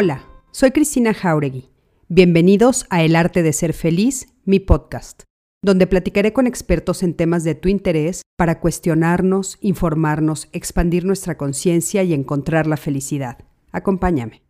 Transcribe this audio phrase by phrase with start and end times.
[0.00, 0.22] Hola,
[0.52, 1.70] soy Cristina Jauregui.
[2.08, 5.24] Bienvenidos a El Arte de Ser Feliz, mi podcast,
[5.60, 12.04] donde platicaré con expertos en temas de tu interés para cuestionarnos, informarnos, expandir nuestra conciencia
[12.04, 13.38] y encontrar la felicidad.
[13.72, 14.42] Acompáñame.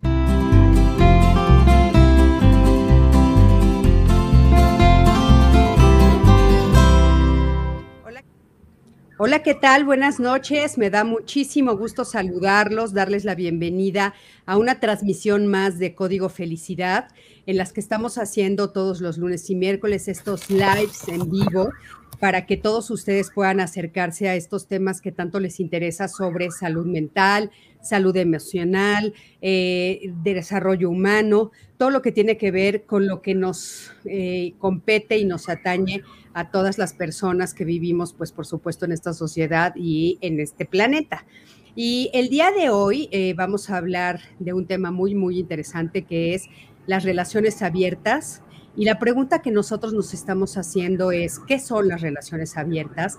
[9.21, 9.84] Hola, ¿qué tal?
[9.84, 10.79] Buenas noches.
[10.79, 14.15] Me da muchísimo gusto saludarlos, darles la bienvenida
[14.47, 17.09] a una transmisión más de Código Felicidad,
[17.45, 21.73] en las que estamos haciendo todos los lunes y miércoles estos lives en vivo
[22.20, 26.87] para que todos ustedes puedan acercarse a estos temas que tanto les interesa sobre salud
[26.87, 27.50] mental,
[27.83, 33.92] salud emocional, eh, desarrollo humano, todo lo que tiene que ver con lo que nos
[34.05, 36.03] eh, compete y nos atañe
[36.34, 40.64] a todas las personas que vivimos, pues por supuesto, en esta sociedad y en este
[40.64, 41.27] planeta.
[41.75, 46.03] Y el día de hoy eh, vamos a hablar de un tema muy, muy interesante
[46.03, 46.47] que es
[46.86, 48.42] las relaciones abiertas.
[48.77, 53.19] Y la pregunta que nosotros nos estamos haciendo es, ¿qué son las relaciones abiertas?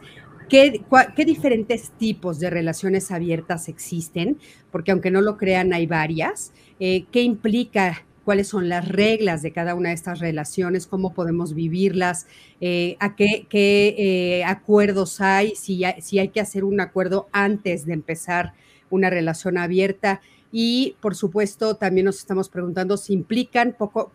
[0.50, 0.81] ¿Qué,
[1.16, 4.39] ¿Qué, diferentes tipos de relaciones abiertas existen?
[4.72, 6.52] Porque aunque no lo crean, hay varias.
[6.80, 11.55] Eh, ¿Qué implica cuáles son las reglas de cada una de estas relaciones, cómo podemos
[11.55, 12.27] vivirlas,
[12.61, 17.94] eh, a qué, eh, acuerdos hay, si, si hay que hacer un acuerdo antes de
[17.94, 18.53] empezar
[18.91, 20.22] una relación abierta.
[20.52, 24.11] Y por supuesto, también nos estamos preguntando si implican poco,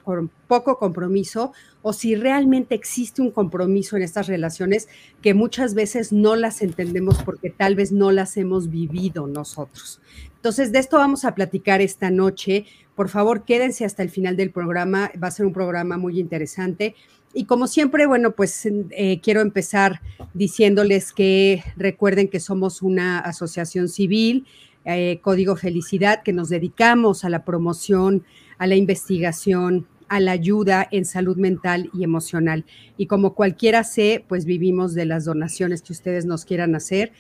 [0.47, 4.89] poco compromiso o si realmente existe un compromiso en estas relaciones
[5.23, 10.01] que muchas veces no las entendemos porque tal vez no las hemos vivido nosotros.
[10.45, 12.67] Entonces, de esto vamos a platicar esta noche.
[12.95, 15.11] Por favor, quédense hasta el final del programa.
[15.23, 16.95] Va a ser un programa muy interesante.
[17.33, 20.01] Y como siempre, bueno, pues eh, quiero empezar
[20.35, 24.47] diciéndoles que recuerden que somos una asociación civil
[24.85, 28.23] eh, Código Felicidad, que nos dedicamos a la promoción,
[28.59, 32.67] a la investigación, a la ayuda en salud mental y emocional.
[32.99, 37.13] Y como cualquiera sé, pues vivimos de las donaciones que ustedes nos quieran hacer.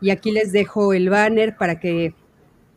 [0.00, 2.14] Y aquí les dejo el banner para que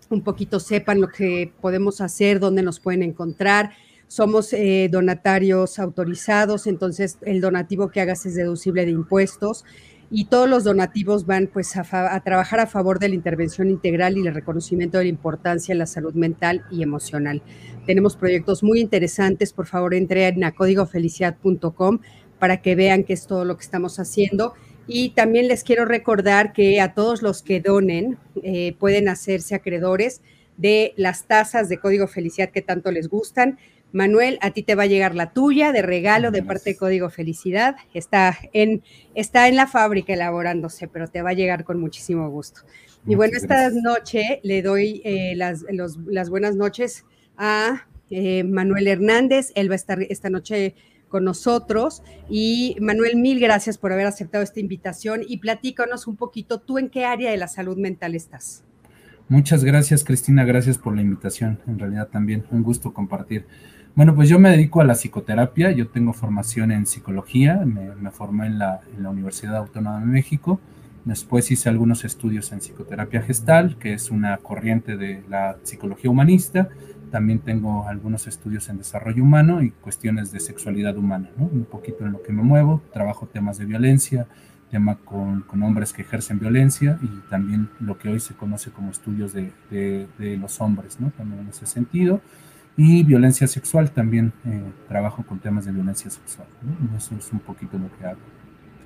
[0.10, 3.72] un poquito sepan lo que podemos hacer, dónde nos pueden encontrar.
[4.08, 9.66] Somos eh, donatarios autorizados, entonces el donativo que hagas es deducible de impuestos
[10.12, 14.28] y todos los donativos van pues a, trabajar a favor de la intervención integral y
[14.28, 17.42] el reconocimiento de la importancia de la salud mental y emocional.
[17.86, 22.00] Tenemos proyectos muy interesantes, por favor entren a códigofelicidad.com
[22.40, 24.54] para que vean qué es todo lo que estamos haciendo.
[24.88, 30.22] Y también les quiero recordar que a todos los que donen eh, pueden hacerse acreedores
[30.58, 33.58] de las tasas de Código Felicidad que tanto les gustan.
[33.92, 37.10] Manuel, a ti te va a llegar la tuya de regalo de parte de Código
[37.10, 37.78] Felicidad.
[37.94, 38.84] Está en,
[39.16, 42.62] está en la fábrica elaborándose, pero te va a llegar con muchísimo gusto.
[43.08, 47.06] y bueno, esta noche le doy eh, las, las, buenas noches
[47.38, 49.52] a eh, Manuel Hernández.
[49.56, 50.76] Él va a estar esta noche
[51.16, 52.04] con nosotros.
[52.30, 56.90] Y Manuel, mil gracias por haber aceptado esta invitación y platícanos un poquito, ¿tú en
[56.90, 58.66] qué área de la salud mental estás?
[59.30, 61.60] Muchas gracias, Cristina, gracias por la invitación.
[61.68, 63.46] En realidad también un gusto compartir.
[63.96, 68.48] Bueno, pues yo me dedico a la psicoterapia, yo tengo formación en psicología, me, formé
[68.48, 70.60] en la, Universidad Autónoma de México,
[71.06, 76.68] después hice algunos estudios en psicoterapia gestal, que es una corriente de la psicología humanista,
[77.12, 81.46] también tengo algunos estudios en desarrollo humano y cuestiones de sexualidad humana, ¿no?
[81.46, 84.28] un poquito en lo que me muevo, trabajo temas de violencia,
[84.72, 88.92] tema con, con, hombres que ejercen violencia y también lo que hoy se conoce como
[88.92, 91.12] estudios de, de, de los hombres, ¿no?
[91.12, 92.22] también en ese sentido
[92.78, 96.48] y violencia sexual, también eh, trabajo con temas de violencia sexual.
[96.98, 98.20] Eso es un poquito lo que hago.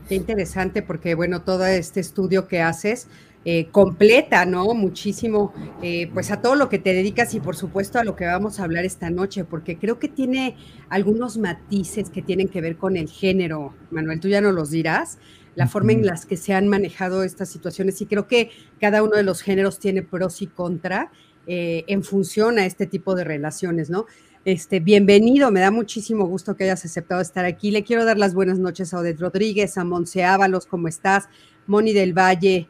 [0.07, 3.07] Qué interesante porque, bueno, todo este estudio que haces
[3.51, 4.75] eh, completa, ¿no?
[4.75, 8.27] Muchísimo, eh, pues a todo lo que te dedicas y por supuesto a lo que
[8.27, 10.55] vamos a hablar esta noche, porque creo que tiene
[10.87, 13.73] algunos matices que tienen que ver con el género.
[13.89, 15.17] Manuel, tú ya nos los dirás,
[15.55, 19.15] la forma en las que se han manejado estas situaciones y creo que cada uno
[19.15, 21.11] de los géneros tiene pros y contra
[21.47, 24.05] eh, en función a este tipo de relaciones, ¿no?
[24.45, 27.71] Este, bienvenido, me da muchísimo gusto que hayas aceptado estar aquí.
[27.71, 31.29] Le quiero dar las buenas noches a Odette Rodríguez, a Monse Ábalos, ¿cómo estás?
[31.65, 32.69] Moni del Valle,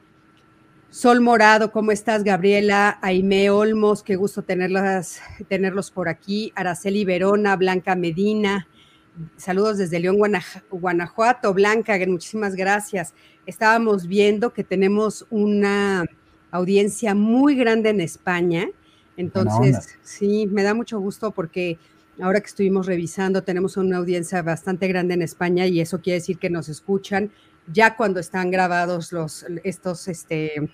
[0.92, 2.24] Sol Morado, ¿cómo estás?
[2.24, 6.52] Gabriela, Aime Olmos, qué gusto tenerlas, tenerlos por aquí.
[6.56, 8.68] Araceli Verona, Blanca Medina,
[9.38, 10.18] saludos desde León,
[10.72, 11.54] Guanajuato.
[11.54, 13.14] Blanca, muchísimas gracias.
[13.46, 16.06] Estábamos viendo que tenemos una
[16.50, 18.68] audiencia muy grande en España.
[19.16, 21.78] Entonces, sí, me da mucho gusto porque
[22.20, 26.40] ahora que estuvimos revisando, tenemos una audiencia bastante grande en España y eso quiere decir
[26.40, 27.30] que nos escuchan
[27.68, 30.70] ya cuando están grabados los, estos, este,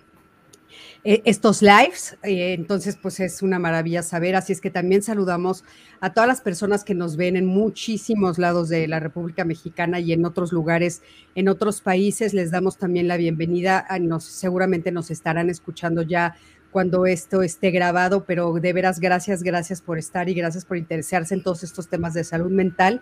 [1.03, 2.17] eh, estos lives.
[2.23, 4.35] Eh, entonces, pues es una maravilla saber.
[4.35, 5.63] Así es que también saludamos
[5.99, 10.13] a todas las personas que nos ven en muchísimos lados de la República Mexicana y
[10.13, 11.01] en otros lugares,
[11.35, 12.33] en otros países.
[12.33, 13.85] Les damos también la bienvenida.
[14.01, 16.35] nos, seguramente nos estarán escuchando ya
[16.71, 21.33] cuando esto esté grabado, pero de veras gracias, gracias por estar y gracias por interesarse
[21.33, 22.99] en todos estos temas de salud mental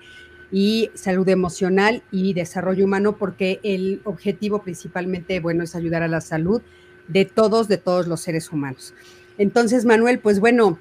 [0.53, 6.21] y salud emocional y desarrollo humano, porque el objetivo principalmente, bueno, es ayudar a la
[6.21, 6.61] salud
[7.07, 8.93] de todos, de todos los seres humanos.
[9.39, 10.77] Entonces, Manuel, pues bueno,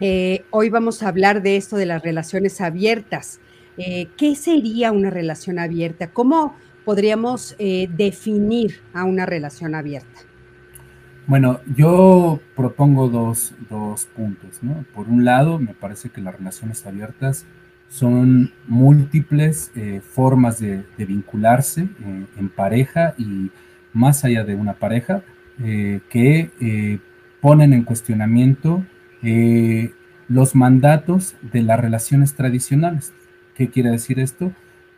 [0.00, 3.40] eh, hoy vamos a hablar de esto de las relaciones abiertas.
[3.78, 6.10] Eh, ¿Qué sería una relación abierta?
[6.10, 10.20] ¿Cómo podríamos eh, definir a una relación abierta?
[11.28, 13.54] Bueno, yo propongo dos,
[14.16, 14.84] puntos, ¿no?
[14.92, 17.46] Por un lado, me parece que las relaciones abiertas
[17.90, 23.50] son múltiples eh, formas de, vincularse eh, en pareja y
[23.92, 25.22] más allá de una pareja
[25.62, 27.00] eh, que
[27.40, 28.84] ponen en cuestionamiento
[30.28, 33.12] los mandatos de las relaciones tradicionales.
[33.54, 34.52] ¿Qué quiere decir esto?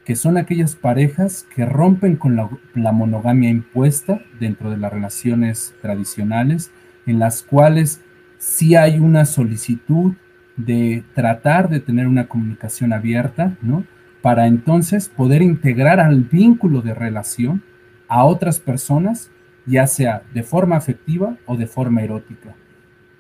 [0.04, 6.72] que son aquellas parejas que rompen con la, monogamia impuesta dentro de las relaciones tradicionales,
[7.06, 8.00] en las cuales
[8.38, 10.14] sí hay una solicitud
[10.56, 13.84] de tratar de tener una comunicación abierta, ¿no?
[14.20, 17.62] Para entonces poder integrar al vínculo de relación
[18.08, 19.30] a otras personas,
[19.66, 22.54] ya sea de forma afectiva o de forma erótica.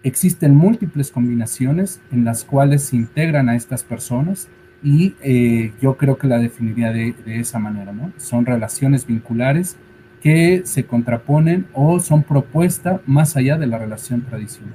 [0.02, 4.48] Existen múltiples combinaciones en las cuales se integran a estas personas
[4.82, 8.12] y eh, yo creo que la definiría de, esa manera, ¿no?
[8.16, 9.76] Son relaciones vinculares
[10.20, 14.74] que se contraponen o son propuesta más allá de la relación tradicional.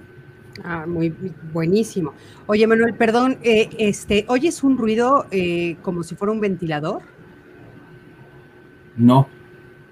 [0.64, 1.10] Ah, muy
[1.54, 2.14] buenísimo.
[2.48, 7.02] Oye, Manuel, perdón, eh, este, ¿oyes un ruido eh, como si fuera un ventilador?
[8.96, 9.28] No,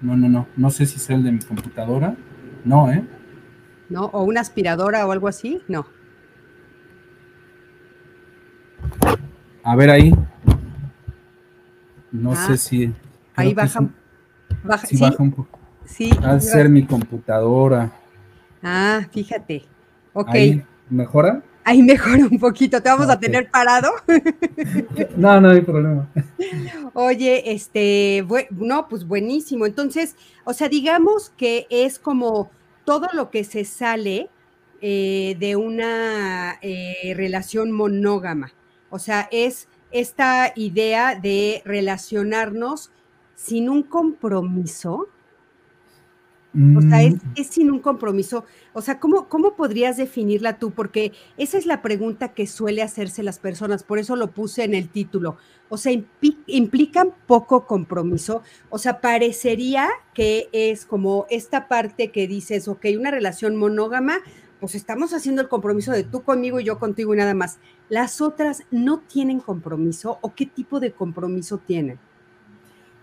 [0.00, 0.46] no, no, no.
[0.56, 2.16] No sé si es el de mi computadora.
[2.64, 3.04] No, ¿eh?
[3.88, 4.06] ¿No?
[4.06, 5.62] ¿O una aspiradora o algo así?
[5.68, 5.86] No.
[9.62, 10.12] A ver ahí.
[12.10, 12.92] No ah, sé si.
[13.34, 13.88] Ahí baja,
[14.64, 15.58] baja, sí, baja un poco.
[15.84, 16.10] Sí.
[16.22, 17.92] Al ser mi computadora.
[18.62, 19.64] Ah, fíjate.
[20.16, 20.30] Ok.
[20.30, 21.42] Ahí, ¿Mejora?
[21.62, 22.80] Ahí mejora un poquito.
[22.80, 23.90] ¿Te vamos a tener parado?
[25.16, 26.08] no, no hay problema.
[26.94, 29.66] Oye, este, no, pues buenísimo.
[29.66, 32.50] Entonces, o sea, digamos que es como
[32.84, 34.30] todo lo que se sale
[34.80, 38.52] eh, de una eh, relación monógama.
[38.88, 42.90] O sea, es esta idea de relacionarnos
[43.34, 45.08] sin un compromiso.
[46.76, 47.20] O sea, mm.
[47.34, 48.44] es, sin un compromiso.
[48.72, 50.70] O sea, ¿cómo, ¿cómo podrías definirla tú?
[50.70, 54.74] Porque esa es la pregunta que suele hacerse las personas, por eso lo puse en
[54.74, 55.36] el título.
[55.68, 55.92] O sea,
[56.46, 58.42] implican poco compromiso.
[58.70, 64.18] O sea, parecería que es como esta parte que dices, ok, una relación monógama,
[64.58, 67.58] pues estamos haciendo el compromiso de tú conmigo y yo contigo y nada más.
[67.90, 71.98] ¿Las otras no tienen compromiso o qué tipo de compromiso tienen?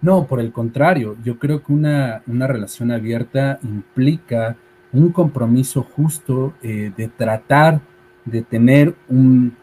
[0.03, 4.57] No, por el contrario, yo creo que una, relación abierta implica
[4.91, 7.79] un compromiso justo eh, de tratar
[8.25, 9.55] de tener un,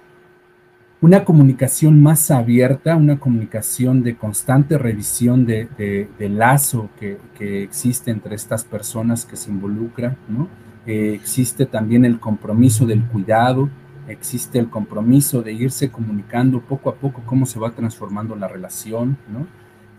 [1.03, 8.11] una comunicación más abierta, una comunicación de constante revisión de, del lazo que, que, existe
[8.11, 10.49] entre estas personas que se involucran, ¿no?
[10.87, 13.69] Eh, existe también el compromiso del cuidado,
[14.09, 19.19] existe el compromiso de irse comunicando poco a poco cómo se va transformando la relación,
[19.31, 19.47] ¿no?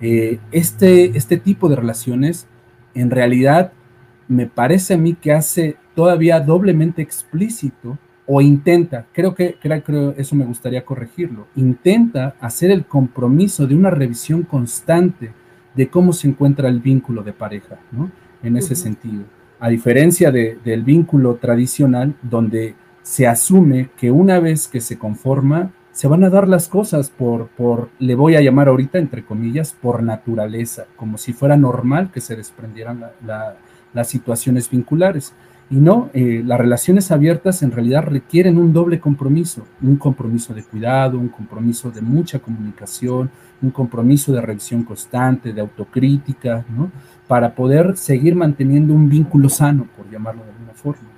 [0.01, 2.47] Eh, este, este tipo de relaciones
[2.93, 3.71] en realidad
[4.27, 10.13] me parece a mí que hace todavía doblemente explícito o intenta, creo que creo, creo,
[10.17, 15.31] eso me gustaría corregirlo, intenta hacer el compromiso de una revisión constante
[15.75, 18.11] de cómo se encuentra el vínculo de pareja, ¿no?
[18.41, 19.25] En ese sentido
[19.61, 26.07] a diferencia del vínculo tradicional donde se asume que una vez que se conforma, se
[26.07, 30.03] van a dar las cosas por, por, le voy a llamar ahorita, entre comillas, por
[30.03, 33.03] naturaleza, como si fuera normal que se desprendieran
[33.93, 35.33] las situaciones vinculares.
[35.69, 40.63] Y no, eh, las relaciones abiertas en realidad requieren un doble compromiso, un compromiso de
[40.63, 43.31] cuidado, un compromiso de mucha comunicación,
[43.61, 46.91] un compromiso de revisión constante, de autocrítica, ¿no?
[47.25, 51.10] para poder seguir manteniendo un vínculo sano, por llamarlo de alguna forma.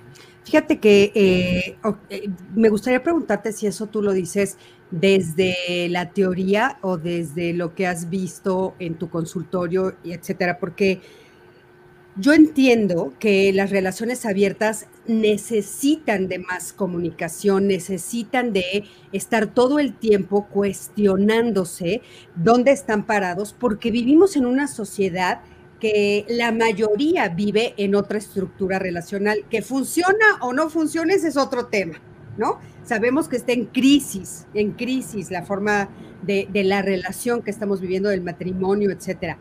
[0.44, 1.78] Fíjate que eh,
[2.10, 4.58] eh, me gustaría preguntarte si eso tú lo dices
[4.92, 11.02] desde la teoría o desde lo que has visto en tu consultorio, etcétera, porque
[12.16, 19.96] yo entiendo que las relaciones abiertas necesitan de más comunicación, necesitan de estar todo el
[19.96, 22.02] tiempo cuestionándose
[22.36, 25.42] dónde están parados, porque vivimos en una sociedad
[25.84, 29.44] que la mayoría vive en otra estructura relacional.
[29.50, 32.00] Que funciona o no funciona, ese es otro tema,
[32.38, 32.60] ¿no?
[32.86, 35.90] Sabemos que está en crisis, en crisis la forma
[36.22, 39.38] de, de la relación que estamos viviendo, del matrimonio, etcétera.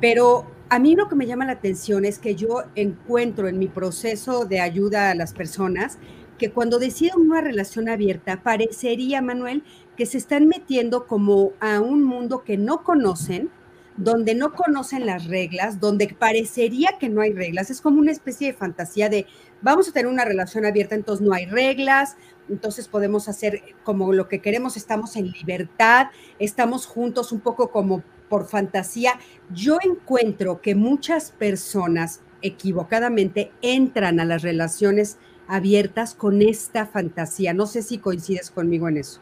[0.00, 3.68] Pero a mí lo que me llama la atención es que yo encuentro en mi
[3.68, 5.98] proceso de ayuda a las personas
[6.38, 9.62] que cuando deciden una relación abierta, parecería, Manuel,
[9.98, 13.50] que se están metiendo como a un mundo que no conocen,
[13.96, 17.70] donde no conocen las reglas, donde parecería que no hay reglas.
[17.70, 19.26] Es como una especie de fantasía de
[19.62, 22.16] vamos a tener una relación abierta, entonces no hay reglas,
[22.48, 26.08] entonces podemos hacer como lo que queremos, estamos en libertad,
[26.38, 29.18] estamos juntos un poco como por fantasía.
[29.50, 37.54] Yo encuentro que muchas personas equivocadamente entran a las relaciones abiertas con esta fantasía.
[37.54, 39.20] No sé si coincides conmigo en eso.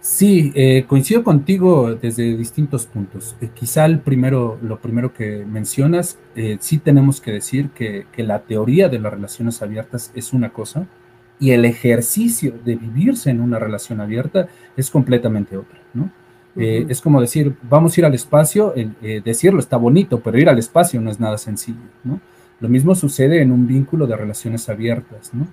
[0.00, 3.36] Sí, eh, coincido contigo desde distintos puntos.
[3.42, 8.22] Eh, quizá el primero, lo primero que mencionas, eh, sí tenemos que decir que, que,
[8.22, 10.86] la teoría de las relaciones abiertas es una cosa
[11.38, 16.10] y el ejercicio de vivirse en una relación abierta es completamente otra, ¿no?
[16.56, 18.74] Es como decir, vamos a ir al espacio,
[19.24, 22.20] decirlo está bonito, pero ir al espacio no es nada sencillo, ¿no?
[22.58, 25.46] Lo mismo sucede en un vínculo de relaciones abiertas, ¿no?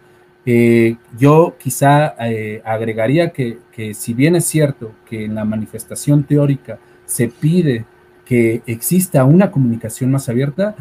[0.49, 3.59] Eh, yo quizá eh, agregaría que,
[3.93, 7.83] si bien es cierto que en la manifestación teórica se pide
[8.23, 10.73] que exista una comunicación más abierta,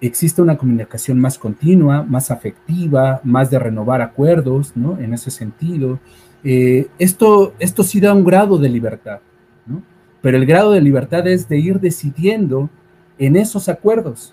[0.00, 4.96] existe una comunicación más continua, más afectiva, más de renovar acuerdos, ¿no?
[5.00, 5.98] En ese sentido.
[6.44, 9.18] Eh, esto, esto sí da un grado de libertad,
[9.66, 9.82] ¿no?
[10.22, 12.70] Pero el grado de libertad es de ir decidiendo
[13.18, 14.32] en esos acuerdos,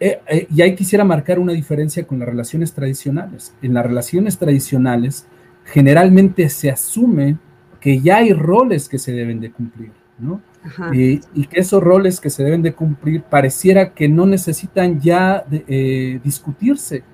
[0.00, 3.54] eh, eh, y ahí quisiera marcar una diferencia con las relaciones tradicionales.
[3.62, 5.26] En las relaciones tradicionales,
[5.64, 7.36] generalmente se asume
[7.80, 10.40] que ya hay roles que se deben de cumplir, ¿no?
[10.92, 16.20] y que esos roles que se deben de cumplir pareciera que no necesitan ya eh,
[16.22, 17.04] discutirse.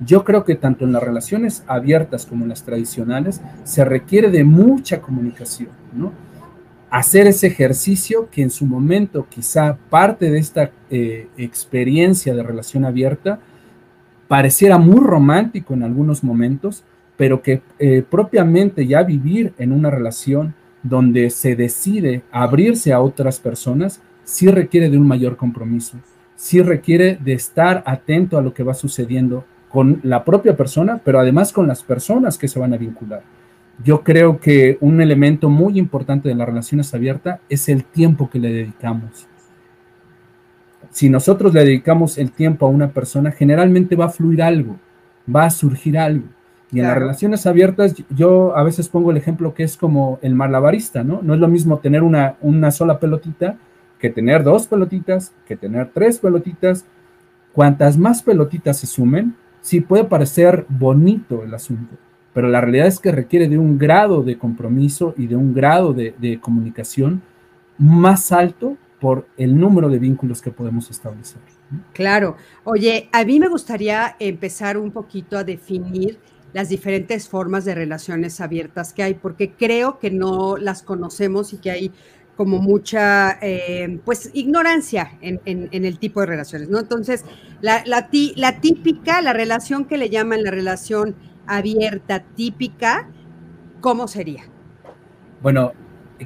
[0.00, 4.44] Yo creo que tanto en las relaciones abiertas como en las tradicionales se requiere de
[4.44, 6.12] mucha comunicación, ¿no?
[6.92, 12.84] Hacer ese ejercicio que en su momento quizá parte de esta eh, experiencia de relación
[12.84, 13.40] abierta
[14.28, 16.84] pareciera muy romántico en algunos momentos,
[17.16, 23.40] pero que eh, propiamente ya vivir en una relación donde se decide abrirse a otras
[23.40, 25.96] personas, sí requiere de un mayor compromiso,
[26.36, 31.18] sí requiere de estar atento a lo que va sucediendo con la propia persona, pero
[31.18, 33.22] además con las personas que se van a vincular
[33.84, 38.38] yo creo que un elemento muy importante de las relaciones abiertas es el tiempo que
[38.38, 39.26] le dedicamos.
[40.90, 44.76] Si nosotros le dedicamos el tiempo a una persona, generalmente va a fluir algo,
[45.34, 46.26] va a surgir algo.
[46.70, 50.34] Y en las relaciones abiertas, yo a veces pongo el ejemplo que es como el
[50.34, 51.20] malabarista, ¿no?
[51.22, 53.56] No es lo mismo tener una, una sola pelotita
[54.02, 56.84] que tener dos pelotitas, que tener tres pelotitas.
[57.52, 61.94] Cuantas más pelotitas se sumen, sí puede parecer bonito el asunto,
[62.34, 65.92] pero la realidad es que requiere de un grado de compromiso y de un grado
[65.92, 67.22] de, comunicación
[67.78, 71.40] más alto por el número de vínculos que podemos establecer.
[71.92, 72.36] Claro.
[72.64, 76.18] Oye, a mí me gustaría empezar un poquito a definir
[76.52, 81.58] las diferentes formas de relaciones abiertas que hay, porque creo que no las conocemos y
[81.58, 81.92] que hay
[82.36, 86.78] como mucha, eh, pues, ignorancia en, el tipo de relaciones, ¿no?
[86.78, 87.24] Entonces,
[87.60, 91.14] la, la, la típica, la relación que le llaman la relación
[91.46, 93.08] abierta típica,
[93.80, 94.44] ¿cómo sería?
[95.42, 95.72] Bueno,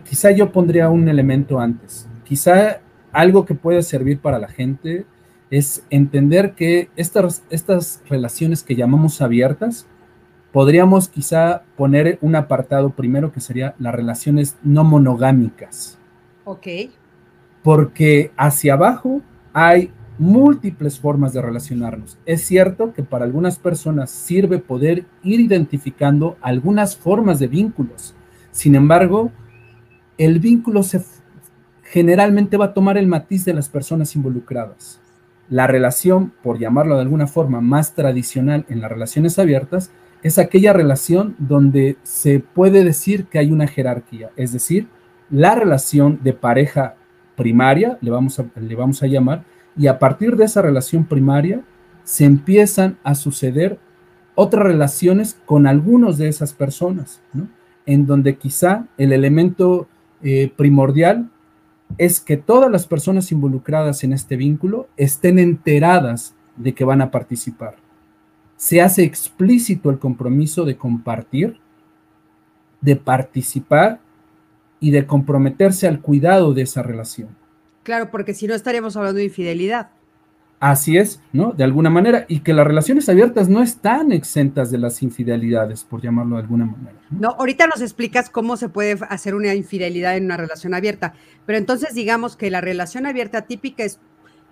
[0.05, 2.09] quizá yo pondría un elemento antes.
[2.25, 2.81] Quizá
[3.13, 5.07] algo que puede servir para la gente
[5.51, 9.87] es entender que estas, estas relaciones que llamamos abiertas,
[10.53, 15.99] podríamos quizá poner un apartado primero que sería las relaciones no monogámicas.
[16.45, 16.67] Ok.
[17.63, 22.19] Porque hacia abajo hay múltiples formas de relacionarnos.
[22.27, 28.15] Es cierto que para algunas personas sirve poder ir identificando algunas formas de vínculos.
[28.51, 29.31] Sin embargo,
[30.19, 31.03] el vínculo se,
[31.83, 35.01] generalmente va a tomar el matiz de las personas involucradas.
[35.49, 39.93] La relación, por llamarlo de alguna forma más tradicional en las relaciones abiertas,
[40.23, 44.89] es aquella relación donde se puede decir que hay una jerarquía, es decir,
[45.31, 46.97] la relación de pareja
[47.37, 49.45] primaria, le vamos a, le vamos a llamar,
[49.77, 51.63] y a partir de esa relación primaria
[52.05, 53.79] se empiezan a suceder
[54.35, 57.49] otras relaciones con algunos de esas personas, ¿no?
[57.87, 59.89] en donde quizá el elemento
[60.23, 61.31] eh, primordial
[61.99, 67.11] es que todas las personas involucradas en este vínculo estén enteradas de que van a
[67.11, 67.77] participar.
[68.57, 71.59] Se hace explícito el compromiso de compartir,
[72.81, 74.01] de participar
[74.81, 77.29] y de comprometerse al cuidado de esa relación.
[77.87, 79.91] Claro, porque si no estaríamos hablando de infidelidad.
[80.59, 81.53] Así es, ¿no?
[81.53, 86.03] De alguna manera, y que las relaciones abiertas no están exentas de las infidelidades, por
[86.03, 86.99] llamarlo de alguna manera.
[87.11, 91.15] No, ahorita nos explicas cómo se puede hacer una infidelidad en una relación abierta,
[91.47, 94.01] pero entonces digamos que la relación abierta típica es,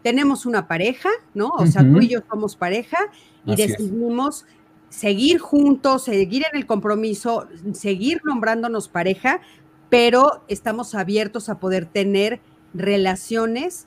[0.05, 1.49] tenemos una pareja, ¿no?
[1.49, 2.99] O sea, tú y yo somos pareja
[3.45, 4.47] y decidimos
[4.91, 9.41] seguir juntos, seguir en el compromiso, seguir nombrándonos pareja,
[9.89, 12.41] pero estamos abiertos a poder tener
[12.75, 13.87] relaciones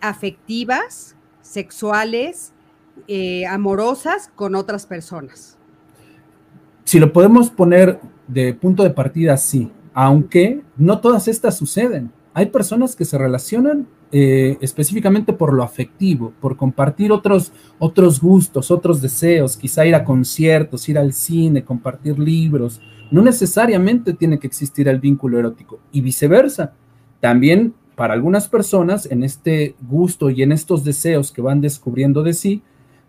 [0.00, 2.52] afectivas sexuales,
[3.06, 5.58] eh, amorosas con otras personas.
[6.84, 12.10] Si lo podemos poner de punto de partida, sí, aunque no todas estas suceden.
[12.34, 18.70] Hay personas que se relacionan eh, específicamente por lo afectivo, por compartir otros, otros gustos,
[18.70, 22.80] otros deseos, quizá ir a conciertos, ir al cine, compartir libros.
[23.10, 26.72] No necesariamente tiene que existir el vínculo erótico y viceversa.
[27.20, 32.32] También para algunas personas, en este gusto y en estos deseos que van descubriendo de
[32.32, 32.62] sí,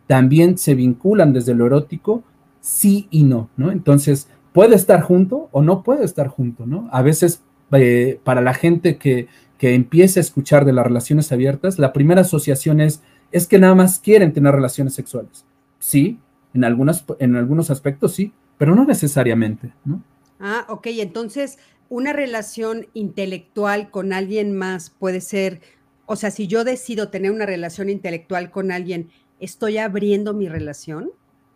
[0.08, 2.24] también se vinculan desde lo erótico,
[2.60, 3.72] sí y no, ¿no?
[3.72, 6.90] Entonces, puede estar junto o no puede estar junto, ¿no?
[6.92, 11.80] A veces, eh, para la gente que, que empieza a escuchar de las relaciones abiertas,
[11.80, 15.46] la primera asociación es, es que nada más quieren tener relaciones sexuales.
[15.80, 16.20] Sí,
[16.54, 20.04] en, algunas, en algunos aspectos sí, pero no necesariamente, ¿no?
[20.40, 21.58] Ah, ok, entonces
[21.90, 25.62] una relación intelectual con alguien más puede ser,
[26.06, 29.10] o sea, si yo decido tener una relación intelectual con alguien,
[29.40, 31.12] ¿estoy abriendo mi relación?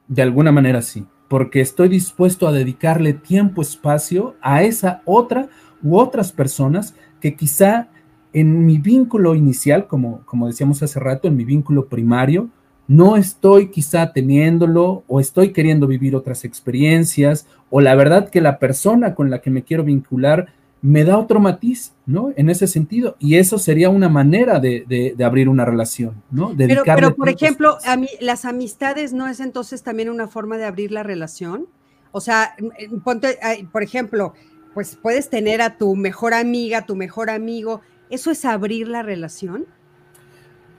[0.07, 5.49] De alguna manera sí, porque estoy dispuesto a dedicarle tiempo, espacio a esa otra
[5.83, 7.89] u otras personas que quizá
[8.33, 12.49] en mi vínculo inicial, como, como decíamos hace rato, en mi vínculo primario,
[12.87, 18.59] no estoy quizá teniéndolo o estoy queriendo vivir otras experiencias o la verdad que la
[18.59, 20.47] persona con la que me quiero vincular
[20.81, 22.31] me da otro matiz, ¿no?
[22.37, 23.17] En ese sentido.
[23.19, 26.53] Y eso sería una manera de, abrir una relación, ¿no?
[26.55, 30.65] pero, pero, por ejemplo, a mí, las amistades no es entonces también una forma de
[30.65, 31.65] abrir la relación.
[32.11, 32.55] O sea,
[33.03, 33.37] ponte,
[33.71, 34.33] por ejemplo,
[34.73, 37.81] pues puedes tener a tu mejor amiga, tu mejor amigo.
[38.09, 39.65] ¿Eso es abrir la relación?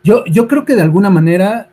[0.05, 1.71] Yo, yo creo que de alguna manera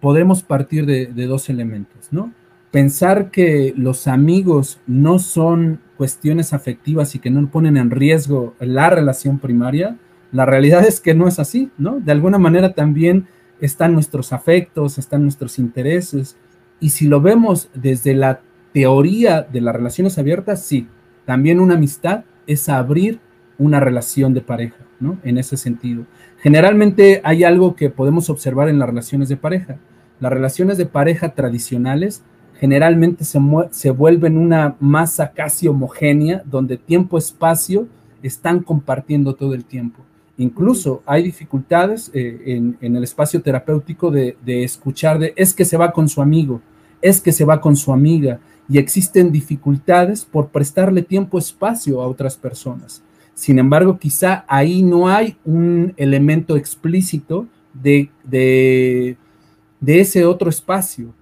[0.00, 2.32] podemos partir de, dos elementos, ¿no?
[2.70, 8.90] Pensar que los amigos no son cuestiones afectivas y que no ponen en riesgo la
[8.90, 9.96] relación primaria,
[10.32, 11.98] la realidad es que no es así, ¿no?
[12.00, 13.26] De alguna manera también
[13.60, 16.36] están nuestros afectos, están nuestros intereses,
[16.80, 18.40] y si lo vemos desde la
[18.72, 20.86] teoría de las relaciones abiertas, sí,
[21.24, 23.20] también una amistad es abrir
[23.58, 25.18] una relación de pareja, ¿no?
[25.24, 26.06] En ese sentido.
[26.40, 29.78] Generalmente hay algo que podemos observar en las relaciones de pareja.
[30.20, 32.22] Las relaciones de pareja tradicionales
[32.58, 33.38] generalmente se,
[33.70, 37.86] se vuelven una masa casi homogénea, donde tiempo-espacio
[38.22, 40.02] están compartiendo todo el tiempo.
[40.36, 45.76] Incluso hay dificultades eh, en, el espacio terapéutico de, de, escuchar de es que se
[45.76, 46.60] va con su amigo,
[47.02, 52.36] es que se va con su amiga, y existen dificultades por prestarle tiempo-espacio a otras
[52.36, 53.02] personas.
[53.34, 59.16] Sin embargo, quizá ahí no hay un elemento explícito de, de,
[59.86, 61.14] ese otro espacio.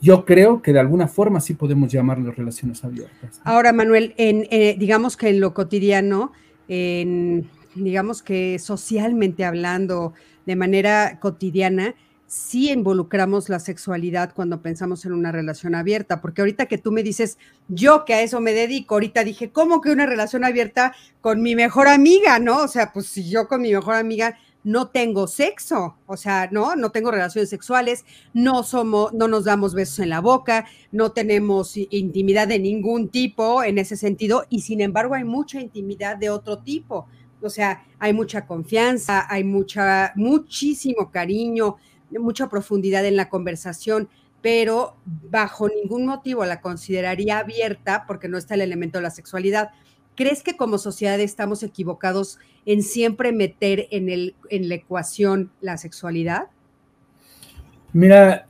[0.00, 3.40] Yo creo que de alguna forma sí podemos llamarlo relaciones abiertas.
[3.44, 6.32] Ahora, Manuel, en, eh, digamos que en lo cotidiano,
[6.66, 10.12] en, digamos que socialmente hablando,
[10.44, 11.94] de manera cotidiana,
[12.26, 17.02] sí involucramos la sexualidad cuando pensamos en una relación abierta, porque ahorita que tú me
[17.02, 17.36] dices,
[17.68, 21.54] yo que a eso me dedico, ahorita dije, ¿cómo que una relación abierta con mi
[21.54, 22.62] mejor amiga, no?
[22.62, 26.76] O sea, pues si yo con mi mejor amiga no tengo sexo, o sea, no,
[26.76, 31.76] no tengo relaciones sexuales, no somos, no nos damos besos en la boca, no tenemos
[31.76, 36.58] intimidad de ningún tipo en ese sentido, y sin embargo hay mucha intimidad de otro
[36.58, 37.06] tipo.
[37.40, 41.76] O sea, hay mucha confianza, hay mucha, muchísimo cariño,
[42.10, 44.08] mucha profundidad en la conversación,
[44.42, 49.70] pero bajo ningún motivo la consideraría abierta porque no está el elemento de la sexualidad.
[50.14, 55.76] ¿Crees que como sociedad estamos equivocados en siempre meter en, el, en la ecuación la
[55.78, 56.48] sexualidad?
[57.92, 58.46] Mira,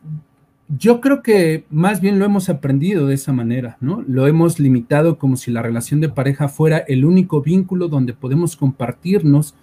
[0.69, 4.03] yo creo que más bien lo hemos aprendido de esa manera, ¿no?
[4.07, 8.57] Lo hemos limitado como si la relación de pareja fuera el único vínculo donde podemos
[8.57, 9.55] compartirnos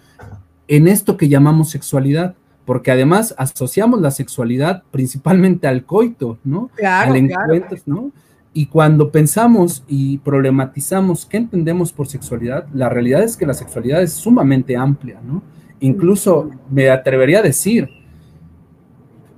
[0.68, 2.34] en esto que llamamos sexualidad
[2.64, 6.70] porque además asociamos la sexualidad principalmente al coito, ¿no?
[6.76, 8.12] Claro, al encuentro, ¿no?
[8.52, 14.02] Y cuando pensamos y problematizamos qué entendemos por sexualidad, la realidad es que la sexualidad
[14.02, 15.42] es sumamente amplia, ¿no?
[15.78, 17.88] Incluso me atrevería a decir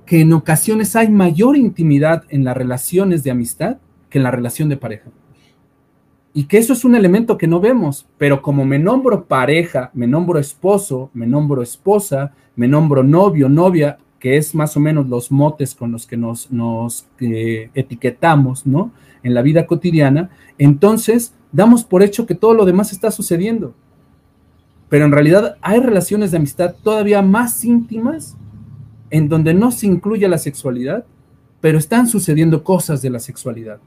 [0.05, 3.77] que en ocasiones hay mayor intimidad en las relaciones de amistad
[4.09, 5.09] que en la relación de pareja.
[6.33, 10.07] y que eso es un elemento que no vemos, pero como me nombro pareja, me
[10.07, 15.29] nombro esposo, me nombro esposa, me nombro novio, novia, que es más o menos los
[15.29, 18.93] motes con los que nos, nos eh, etiquetamos, ¿no?
[19.21, 23.73] En la vida cotidiana, entonces damos por hecho que todo lo demás está sucediendo.
[24.87, 28.37] Pero en realidad hay relaciones de amistad todavía más íntimas
[29.09, 31.05] en donde no se incluye la sexualidad,
[31.59, 33.81] pero están sucediendo cosas de la sexualidad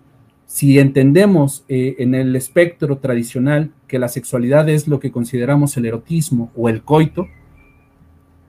[0.47, 5.87] si entendemos eh, en el espectro tradicional que la sexualidad es lo que consideramos el
[5.87, 7.27] erotismo o el coito,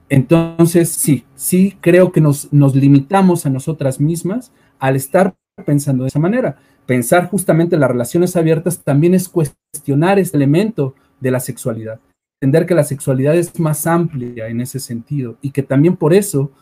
[0.08, 6.08] entonces sí, sí creo que nos, nos limitamos a nosotras mismas al estar pensando de
[6.08, 6.56] esa manera.
[6.86, 12.00] Pensar justamente las relaciones abiertas también es cuestionar este elemento de la sexualidad.
[12.40, 16.52] Entender que la sexualidad es más amplia en ese sentido y que también por eso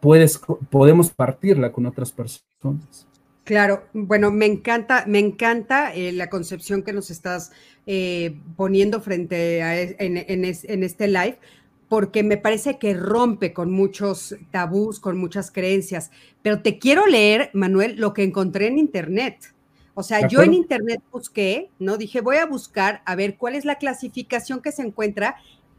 [0.00, 3.06] puedes, podemos partirla con otras personas.
[3.44, 7.52] Claro, bueno, me encanta, me encanta eh, la concepción que nos estás
[7.86, 11.38] eh, poniendo frente a en, este live,
[11.88, 16.10] porque me parece que rompe con muchos tabús, con muchas creencias.
[16.42, 19.54] Pero te quiero leer, Manuel, lo que encontré en internet.
[19.94, 21.96] O sea, yo en internet busqué, ¿no?
[21.96, 25.36] Dije, voy a buscar a ver cuál es la clasificación que se encuentra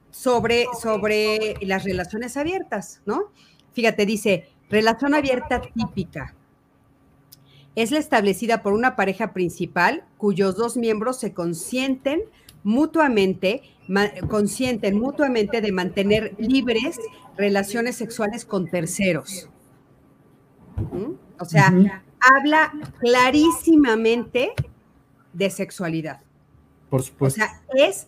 [0.10, 3.32] sobre, sobre las relaciones abiertas, ¿no?
[3.74, 6.34] Fíjate, dice, relación abierta típica
[7.76, 12.24] es la establecida por una pareja principal cuyos dos miembros se consienten
[12.64, 13.62] mutuamente,
[14.28, 17.00] consienten mutuamente de mantener libres
[17.38, 19.50] relaciones sexuales con terceros.
[20.76, 21.14] ¿Mm?
[21.40, 21.74] O sea,
[22.20, 24.52] habla clarísimamente
[25.34, 26.22] de sexualidad.
[26.90, 27.42] Por supuesto.
[27.42, 28.08] O sea, es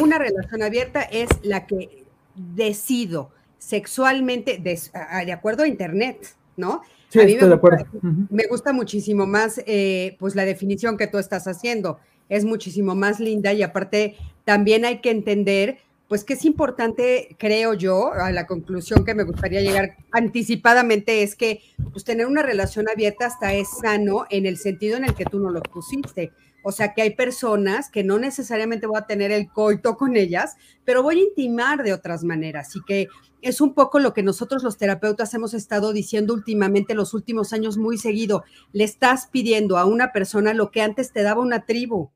[0.00, 4.80] una relación abierta, es la que decido sexualmente, de,
[5.26, 6.82] de acuerdo a Internet, ¿no?
[7.08, 7.86] Sí, estoy de acuerdo.
[8.30, 11.98] Me gusta muchísimo más, eh, pues la definición que tú estás haciendo
[12.28, 17.74] es muchísimo más linda y aparte también hay que entender, pues que es importante, creo
[17.74, 21.60] yo, a la conclusión que me gustaría llegar anticipadamente es que
[21.92, 25.38] pues tener una relación abierta hasta es sano en el sentido en el que tú
[25.38, 26.32] no lo pusiste.
[26.62, 30.56] O sea que hay personas que no necesariamente voy a tener el coito con ellas,
[30.84, 33.08] pero voy a intimar de otras maneras y que
[33.40, 37.78] es un poco lo que nosotros los terapeutas hemos estado diciendo últimamente los últimos años
[37.78, 38.44] muy seguido.
[38.72, 42.10] Le estás pidiendo a una persona lo que antes te daba una tribu.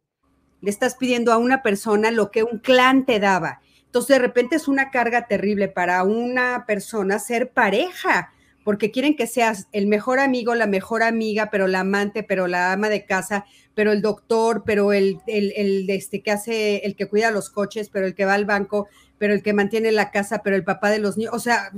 [0.63, 3.61] Le estás pidiendo a una persona lo que un clan te daba.
[3.85, 8.33] Entonces de repente es una carga terrible para una persona ser pareja,
[8.65, 12.73] porque quieren que seas el mejor amigo, la mejor amiga, pero la amante, pero la
[12.73, 13.45] ama de casa,
[13.75, 17.91] pero el doctor, pero el, el, el este, que hace, el que cuida los coches,
[17.91, 20.91] pero el que va al banco, pero el que mantiene la casa, pero el papá
[20.91, 21.71] de los niños, o sea,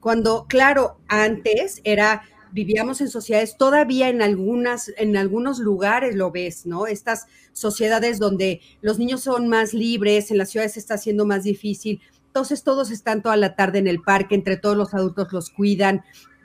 [0.00, 6.66] cuando, claro, antes era, vivíamos en sociedades, todavía en algunas, en algunos lugares lo ves,
[6.66, 6.86] ¿no?
[6.86, 12.00] Estas sociedades donde los niños son más libres, en las ciudades está haciendo más difícil,
[12.26, 16.04] entonces todos están toda la tarde en el parque, entre todos los adultos los cuidan,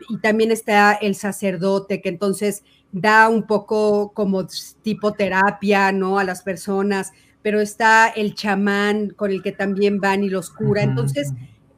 [0.09, 4.47] y también está el sacerdote que entonces da un poco como
[4.81, 6.19] tipo terapia, ¿no?
[6.19, 7.11] A las personas,
[7.41, 10.83] pero está el chamán con el que también van y los cura.
[10.83, 11.33] Entonces,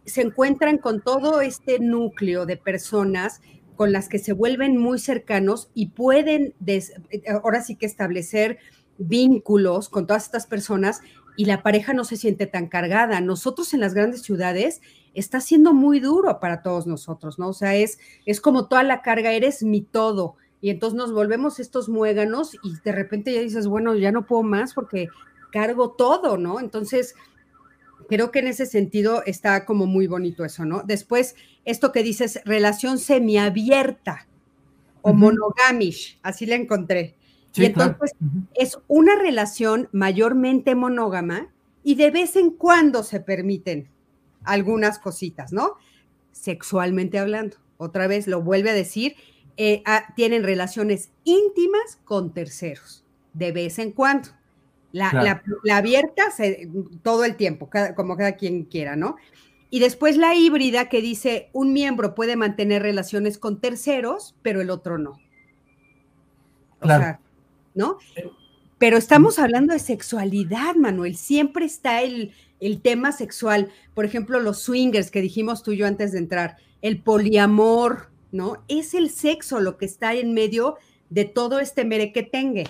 [0.06, 3.42] se encuentran con todo este núcleo de personas
[3.76, 6.54] con las que se vuelven muy cercanos y pueden,
[7.30, 8.58] ahora sí que establecer
[8.98, 11.02] vínculos con todas estas personas
[11.38, 13.20] y la pareja no se siente tan cargada.
[13.22, 14.82] Nosotros en las grandes ciudades
[15.14, 17.50] está siendo muy duro para todos nosotros, ¿no?
[17.50, 20.36] O sea, es, es como toda la carga, eres mi todo.
[20.62, 24.44] Y entonces nos volvemos estos muéganos y de repente ya dices, bueno, ya no puedo
[24.44, 25.10] más porque
[25.52, 26.60] cargo todo, ¿no?
[26.60, 27.16] Entonces,
[28.08, 30.84] creo que en ese sentido está como muy bonito eso, ¿no?
[30.84, 34.28] Después, esto que dices, relación semiabierta
[35.02, 37.16] o monogamish, así la encontré.
[37.54, 38.14] y entonces
[38.54, 43.88] es una relación mayormente monógama y de vez en cuando se permiten
[44.44, 45.76] algunas cositas, ¿no?
[46.32, 47.58] Sexualmente hablando.
[47.78, 49.16] Otra vez lo vuelve a decir,
[49.58, 54.30] eh, ah, tienen relaciones íntimas con terceros, de vez en cuando.
[54.96, 55.42] La,
[55.74, 56.24] abierta
[57.04, 59.18] todo el tiempo, como cada quien quiera, ¿no?
[59.70, 64.70] Y después la híbrida que dice un miembro puede mantener relaciones con terceros, pero el
[64.70, 65.20] otro no.
[66.80, 67.20] O sea,
[67.74, 67.98] ¿no?
[68.78, 71.18] Pero estamos hablando de sexualidad, Manuel.
[71.18, 72.32] Siempre está el,
[72.62, 73.72] el tema sexual.
[73.94, 78.64] Por ejemplo, los swingers que dijimos tú y yo antes de entrar, el poliamor, ¿no?
[78.70, 80.78] Es el sexo lo que está en medio
[81.10, 82.66] de todo este merequetengue.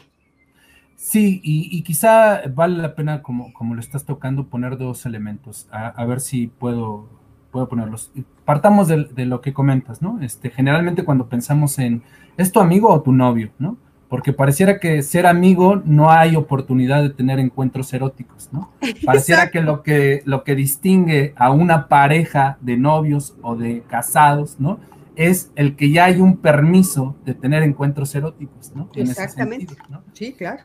[0.96, 6.04] Sí, y, quizá vale la pena, como, como lo estás tocando, poner dos elementos, a,
[6.06, 7.10] ver si puedo,
[7.52, 8.12] puedo ponerlos.
[8.46, 10.22] Partamos de, lo que comentas, ¿no?
[10.22, 12.02] Este, generalmente cuando pensamos en,
[12.38, 13.78] ¿es tu amigo o tu novio, no?
[14.10, 18.72] porque pareciera que ser amigo no hay oportunidad de tener encuentros eróticos, ¿no?
[19.06, 24.60] Pareciera que lo, que lo que distingue a una pareja de novios o de casados,
[24.60, 24.80] ¿no?
[25.16, 28.90] Es el que ya hay un permiso de tener encuentros eróticos, ¿no?
[28.96, 29.76] Exactamente.
[30.14, 30.64] Sí, claro.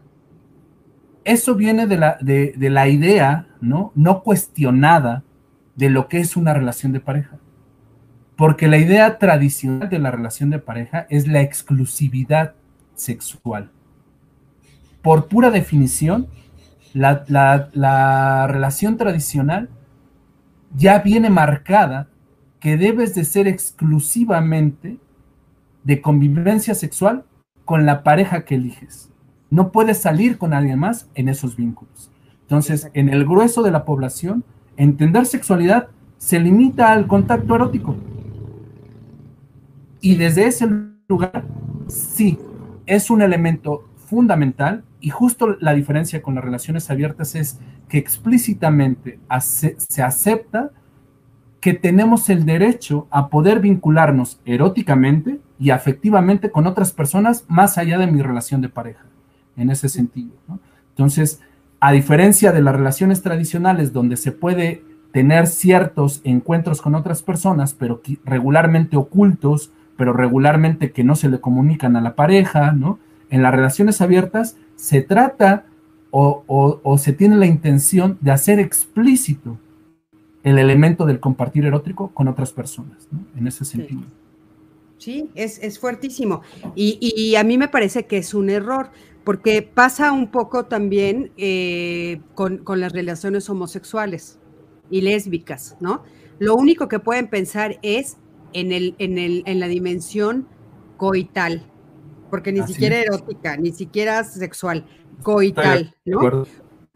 [1.25, 3.93] Eso viene de la, de, de la idea, ¿no?
[3.95, 5.23] No cuestionada
[5.77, 7.39] de lo que es una relación de pareja.
[8.37, 12.55] Porque la idea tradicional de la relación de pareja es la exclusividad
[12.95, 13.71] sexual.
[15.03, 16.29] Por pura definición,
[16.93, 19.69] la, relación tradicional
[20.75, 22.09] ya viene marcada
[22.61, 24.99] que debes de ser exclusivamente
[25.85, 27.25] de convivencia sexual
[27.65, 29.10] con la pareja que eliges.
[29.51, 32.11] No puedes salir con alguien más en esos vínculos.
[32.43, 34.45] Entonces, en el grueso de la población,
[34.77, 37.97] entender sexualidad se limita al contacto erótico.
[40.01, 40.69] Y desde ese
[41.09, 41.45] lugar,
[41.89, 42.39] sí,
[42.87, 47.59] es un elemento fundamental y justo la diferencia con las relaciones abiertas es
[47.89, 50.71] que explícitamente se acepta
[51.61, 57.99] que tenemos el derecho a poder vincularnos eróticamente y afectivamente con otras personas más allá
[57.99, 59.05] de mi relación de pareja,
[59.61, 60.33] en ese sentido.
[60.91, 61.41] Entonces,
[61.79, 67.75] a diferencia de las relaciones tradicionales donde se puede tener ciertos encuentros con otras personas,
[67.75, 72.99] pero regularmente ocultos pero regularmente que no se le comunican a la pareja, ¿no?
[73.29, 75.67] En las relaciones abiertas se trata
[76.11, 79.59] o, se tiene la intención de hacer explícito
[80.43, 83.27] el elemento del compartir erótico con otras personas, ¿no?
[83.37, 84.01] En ese sentido.
[84.97, 86.41] Sí, es, fuertísimo.
[86.75, 88.93] Y, a mí me parece que es un error,
[89.25, 94.39] porque pasa un poco también eh, con, con, las relaciones homosexuales
[94.91, 96.03] y lésbicas, ¿no?
[96.39, 98.17] Lo único que pueden pensar es
[98.53, 100.49] en, el, en, el, en la dimensión
[100.97, 101.67] coital,
[102.31, 104.87] porque ni siquiera erótica, ni siquiera sexual,
[105.23, 106.47] coital, ¿no?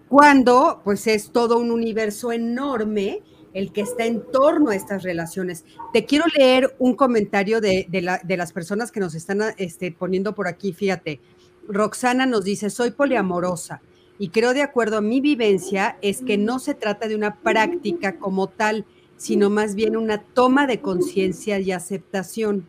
[0.08, 3.22] Cuando pues es todo un universo enorme
[3.54, 5.64] el que está en torno a estas relaciones.
[5.92, 10.48] Te quiero leer un comentario de, de, las personas que nos están este, poniendo por
[10.48, 11.20] aquí, fíjate.
[11.68, 13.80] Roxana nos dice, soy poliamorosa
[14.18, 18.18] y creo de acuerdo a mi vivencia es que no se trata de una práctica
[18.18, 18.84] como tal,
[19.16, 22.68] sino más bien una toma de conciencia y aceptación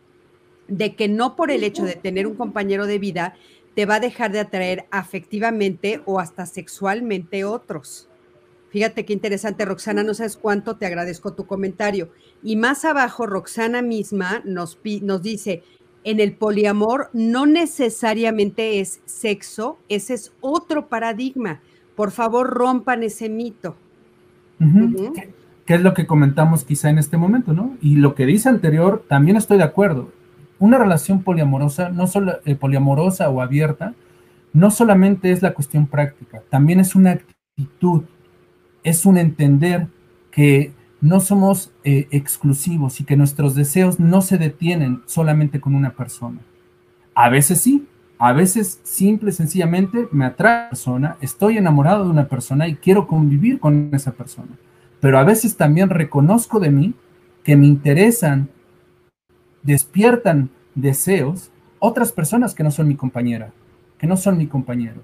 [0.68, 3.34] de que no por el hecho de tener un compañero de vida
[3.74, 8.08] te va a dejar de atraer afectivamente o hasta sexualmente otros.
[8.70, 12.10] Fíjate qué interesante, Roxana, no sabes cuánto te agradezco tu comentario.
[12.42, 15.62] Y más abajo, Roxana misma nos, nos dice,
[16.06, 21.60] en el poliamor no necesariamente es sexo, ese es otro paradigma.
[21.94, 23.76] Por favor, rompan ese mito
[25.66, 27.76] que es lo que comentamos quizá en este momento, ¿no?
[27.82, 30.12] Y lo que dice anterior, también estoy de acuerdo.
[30.58, 33.94] Una relación poliamorosa, no solo eh, poliamorosa o abierta,
[34.52, 38.04] no solamente es la cuestión práctica, también es una actitud,
[38.84, 39.88] es un entender
[40.30, 45.90] que no somos eh, exclusivos y que nuestros deseos no se detienen solamente con una
[45.90, 46.40] persona.
[47.14, 47.86] A veces sí,
[48.18, 53.06] a veces simple sencillamente me atrae una persona, estoy enamorado de una persona y quiero
[53.06, 54.56] convivir con esa persona
[55.00, 56.94] pero a veces también reconozco de mí
[57.44, 58.48] que me interesan,
[59.62, 63.52] despiertan deseos otras personas que no son mi compañera,
[63.98, 65.00] que no son mi compañero.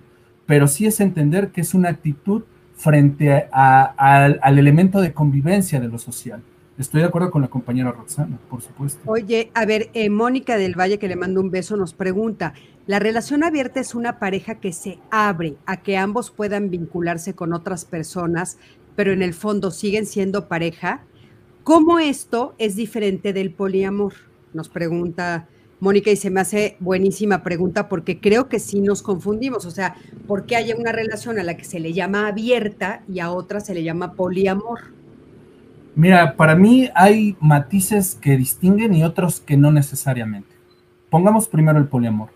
[0.47, 2.43] Pero sí es entender que es una actitud
[2.83, 6.43] frente al elemento de convivencia de lo social.
[6.79, 9.01] Estoy de acuerdo con la compañera Roxana, por supuesto.
[9.05, 12.55] Oye, a ver, eh, Mónica del Valle, que le mando un beso, nos pregunta,
[12.87, 17.53] ¿la relación abierta es una pareja que se abre a que ambos puedan vincularse con
[17.53, 18.57] otras personas
[18.97, 21.03] pero en el fondo siguen siendo pareja,
[21.63, 24.15] ¿cómo esto es diferente del poliamor?
[24.53, 25.49] Nos pregunta
[25.83, 29.67] Mónica y se me hace buenísima pregunta porque creo que sí nos confundimos.
[29.67, 29.97] O sea,
[30.29, 33.59] ¿por qué hay una relación a la que se le llama abierta y a otra
[33.59, 34.79] se le llama poliamor?
[35.97, 40.55] Mira, para mí hay matices que distinguen y otros que no necesariamente.
[41.11, 42.29] Pongamos primero el poliamor.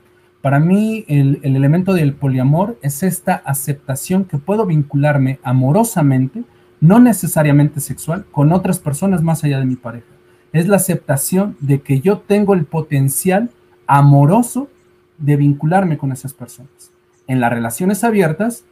[0.43, 6.43] Para mí el, elemento del poliamor es esta aceptación que puedo vincularme amorosamente,
[6.81, 10.16] no necesariamente sexual, con otras personas más allá de mi pareja.
[10.57, 13.51] Es la aceptación de que yo tengo el potencial
[13.87, 14.71] amoroso
[15.19, 16.93] de vincularme con esas personas.
[17.27, 18.65] En las relaciones abiertas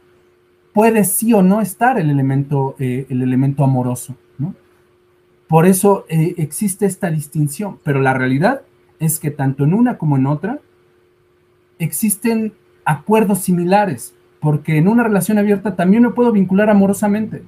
[0.73, 4.55] puede sí o no estar el elemento, eh, el elemento amoroso, ¿no?
[5.47, 8.63] Por eso eh, existe esta distinción, pero la realidad
[8.97, 10.57] es que tanto en una como en otra
[11.77, 17.43] existen acuerdos similares, porque en una relación abierta también me puedo vincular amorosamente,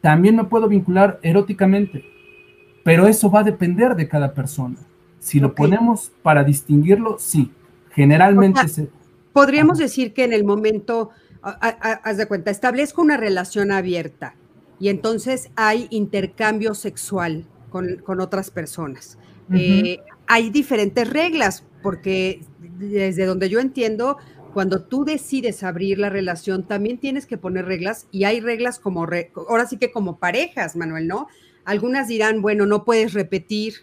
[0.00, 2.11] también me puedo vincular eróticamente,
[2.82, 4.76] pero eso va a depender de cada persona.
[5.18, 7.52] Si lo ponemos para distinguirlo, sí,
[7.90, 8.88] generalmente se...
[9.32, 11.10] podríamos decir que en el momento,
[11.42, 14.34] haz de cuenta, establezco una relación abierta
[14.80, 19.16] y entonces hay intercambio sexual con, otras personas.
[19.54, 22.40] Eh, hay diferentes reglas, porque
[22.78, 24.18] desde donde yo entiendo,
[24.52, 29.06] cuando tú decides abrir la relación, también tienes que poner reglas y hay reglas como,
[29.48, 31.28] ahora sí que como parejas, Manuel, ¿no?
[31.64, 33.74] Algunas dirán, bueno, no puedes repetir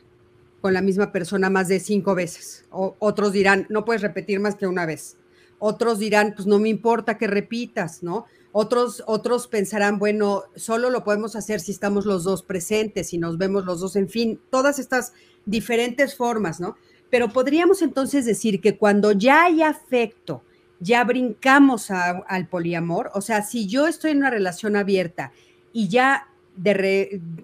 [0.61, 2.65] con la misma persona más de cinco veces.
[2.71, 5.17] O, otros dirán, no puedes repetir más que una vez.
[5.59, 8.25] Otros dirán, pues no me importa que repitas, ¿no?
[8.51, 13.37] Otros, otros pensarán, bueno, solo lo podemos hacer si estamos los dos presentes, si nos
[13.37, 15.13] vemos los dos, en fin, todas estas
[15.45, 16.75] diferentes formas, ¿no?
[17.11, 20.43] Pero podríamos entonces decir que cuando ya hay afecto,
[20.79, 25.31] ya brincamos al poliamor, o sea, si yo estoy en una relación abierta
[25.73, 26.28] y ya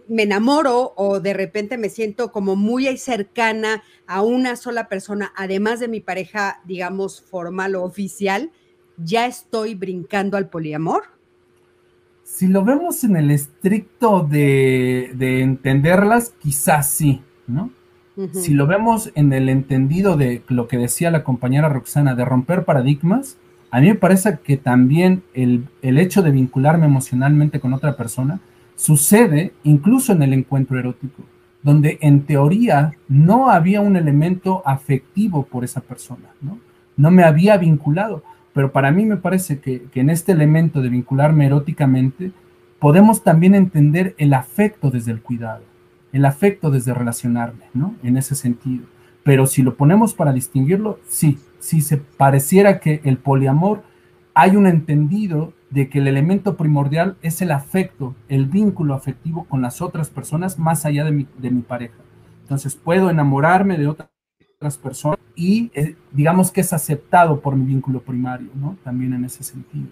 [0.08, 5.80] me enamoro o de repente me siento como muy cercana a una sola persona, además
[5.80, 8.52] de mi pareja, digamos, formal o oficial,
[8.98, 11.04] ya estoy brincando al poliamor?
[12.24, 17.72] Si lo vemos en el estricto de, entenderlas, quizás sí, ¿no?
[18.32, 22.64] Si lo vemos en el entendido de lo que decía la compañera Roxana, de romper
[22.64, 23.36] paradigmas,
[23.72, 28.40] a mí me parece que también el, el hecho de vincularme emocionalmente con otra persona
[28.76, 31.24] sucede incluso en el encuentro erótico,
[31.64, 36.60] donde en teoría no había un elemento afectivo por esa persona, ¿no?
[37.12, 42.32] Me había vinculado, pero para mí me parece que, en este elemento de vincularme eróticamente,
[42.80, 45.64] podemos también entender el afecto desde el cuidado,
[46.14, 47.96] el afecto desde relacionarme, ¿no?
[48.04, 48.86] En ese sentido.
[49.24, 53.82] Pero si lo ponemos para distinguirlo, sí, sí se pareciera que el poliamor
[54.36, 59.62] hay un entendido de que el elemento primordial es el afecto, el vínculo afectivo con
[59.62, 61.96] las otras personas más allá de mi, de mi pareja.
[62.42, 64.10] Entonces puedo enamorarme de otra
[64.74, 68.78] personas y eh, digamos que es aceptado por mi vínculo primario, ¿no?
[68.84, 69.90] También en ese sentido.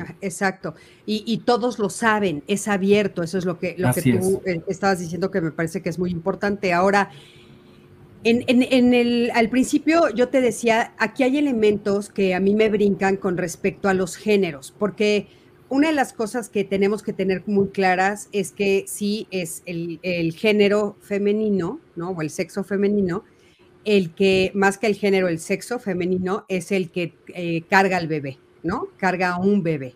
[0.00, 0.74] Ah, exacto.
[1.06, 4.98] Y, todos lo saben, es abierto, eso es lo que, lo que tú eh, estabas
[4.98, 6.72] diciendo que me parece que es muy importante.
[6.72, 7.10] Ahora,
[8.24, 12.70] en, en, el, al principio yo te decía, aquí hay elementos que a mí me
[12.70, 15.28] brincan con respecto a los géneros, porque
[15.68, 19.98] una de las cosas que tenemos que tener muy claras es que sí es el,
[20.02, 22.10] el género femenino, ¿no?
[22.10, 23.24] O el sexo femenino,
[23.84, 28.08] el que, más que el género, el sexo femenino, es el que eh, carga al
[28.08, 28.88] bebé, ¿no?
[28.96, 29.94] Carga a un bebé.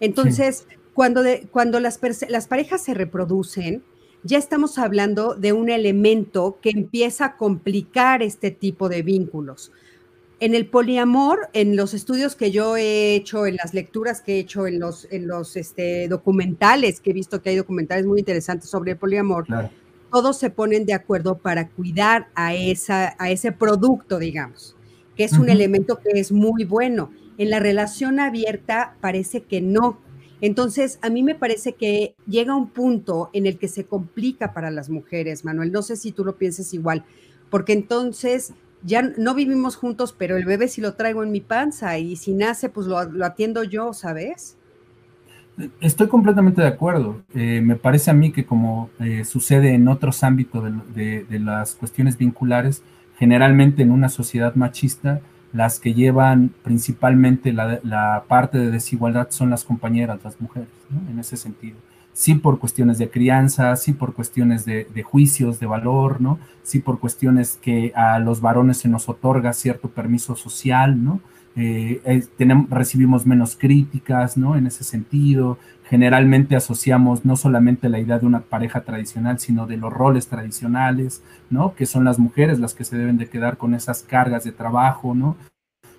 [0.00, 3.82] Entonces, cuando, cuando las, las parejas se reproducen,
[4.22, 9.72] ya estamos hablando de un elemento que empieza a complicar este tipo de vínculos.
[10.40, 14.38] En el poliamor, en los estudios que yo he hecho, en las lecturas que he
[14.38, 18.70] hecho, en los, en los este, documentales, que he visto que hay documentales muy interesantes
[18.70, 19.46] sobre el poliamor,
[20.10, 24.76] todos se ponen de acuerdo para cuidar a, esa, a ese producto, digamos,
[25.14, 27.10] que es un elemento que es muy bueno.
[27.36, 29.98] En la relación abierta parece que no.
[30.40, 34.70] Entonces, a mí me parece que llega un punto en el que se complica para
[34.70, 35.72] las mujeres, Manuel.
[35.72, 37.04] No sé si tú lo pienses igual,
[37.50, 41.98] porque entonces ya no vivimos juntos, pero el bebé sí lo traigo en mi panza
[41.98, 44.56] y si nace, pues lo, lo atiendo yo, ¿sabes?
[45.80, 47.22] Estoy completamente de acuerdo.
[47.34, 52.16] Eh, me parece a mí que como eh, sucede en otros ámbitos de, las cuestiones
[52.16, 52.82] vinculares,
[53.18, 55.20] generalmente en una sociedad machista,
[55.52, 60.68] las que llevan principalmente la, parte de desigualdad son las compañeras, las mujeres,
[61.10, 61.76] en ese sentido.
[62.12, 66.38] Sí por cuestiones de crianza, sí por cuestiones de, juicios de valor, ¿no?
[66.62, 71.20] Sí por cuestiones que a los varones se nos otorga cierto permiso social, ¿no?
[71.56, 72.00] Eh,
[72.68, 74.56] recibimos menos críticas, ¿no?
[74.56, 75.58] En ese sentido,
[75.90, 81.20] generalmente asociamos no solamente la idea de una pareja tradicional, sino de los roles tradicionales,
[81.50, 81.74] ¿no?
[81.74, 85.16] Que son las mujeres las que se deben de quedar con esas cargas de trabajo,
[85.16, 85.36] ¿no?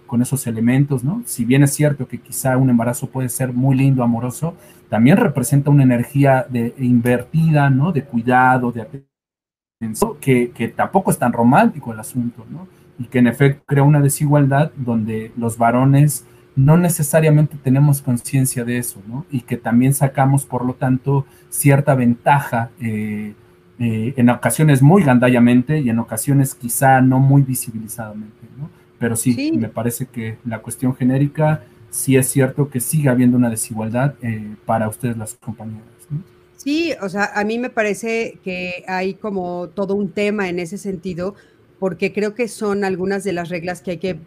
[0.07, 1.23] Con esos elementos, ¿no?
[1.25, 4.55] Si bien es cierto que quizá un embarazo puede ser muy lindo, amoroso,
[4.87, 7.91] también representa una energía de, invertida, ¿no?
[7.91, 12.65] De cuidado, de atención, que, que tampoco es tan romántico el asunto, ¿no?
[12.97, 18.77] y que en efecto crea una desigualdad donde los varones no necesariamente tenemos conciencia de
[18.77, 19.25] eso, ¿no?
[19.31, 23.33] Y que también sacamos, por lo tanto, cierta ventaja eh,
[23.79, 28.69] eh, en ocasiones muy gandallamente y en ocasiones quizá no muy visibilizadamente, ¿no?
[28.99, 33.49] Pero sí, me parece que la cuestión genérica sí es cierto que sigue habiendo una
[33.49, 35.87] desigualdad eh, para ustedes las compañeras.
[36.11, 36.21] ¿no?
[36.57, 40.77] Sí, o sea, a mí me parece que hay como todo un tema en ese
[40.77, 41.33] sentido,
[41.79, 44.19] porque creo que son algunas de las reglas que hay que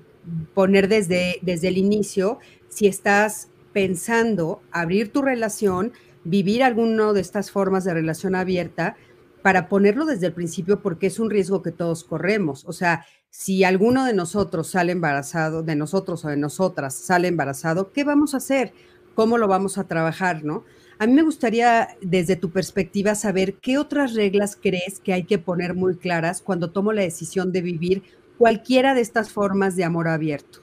[0.54, 5.92] poner desde, desde el inicio si estás pensando abrir tu relación,
[6.24, 8.96] vivir alguna de estas formas de relación abierta,
[9.42, 12.64] para ponerlo desde el principio porque es un riesgo que todos corremos.
[12.64, 17.92] O sea, si alguno de nosotros sale embarazado, de nosotros o de nosotras sale embarazado,
[17.92, 18.72] ¿qué vamos a hacer?
[19.14, 20.64] ¿Cómo lo vamos a trabajar, no?
[20.98, 25.38] A mí me gustaría, desde tu perspectiva, saber qué otras reglas crees que hay que
[25.38, 28.02] poner muy claras cuando tomo la decisión de vivir
[28.38, 30.60] cualquiera de estas formas de amor abierto.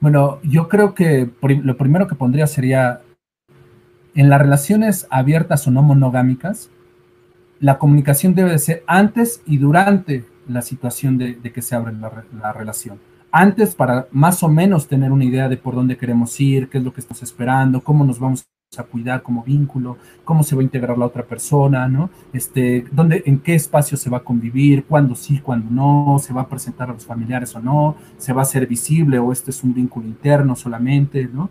[0.00, 3.00] Bueno, yo creo que lo primero que pondría sería,
[4.14, 6.70] en las relaciones abiertas o no monogámicas,
[7.60, 12.52] la comunicación debe de ser antes y durante la situación de, que se abre la,
[12.52, 13.00] relación.
[13.30, 16.84] Antes para más o menos tener una idea de por dónde queremos ir, qué es
[16.84, 18.46] lo que estamos esperando, cómo nos vamos
[18.76, 22.10] a cuidar como vínculo, cómo se va a integrar la otra persona, ¿no?
[22.34, 26.42] Este, dónde, en qué espacio se va a convivir, cuándo sí, cuándo no, se va
[26.42, 29.64] a presentar a los familiares o no, se va a hacer visible o este es
[29.64, 31.48] un vínculo interno solamente, ¿no?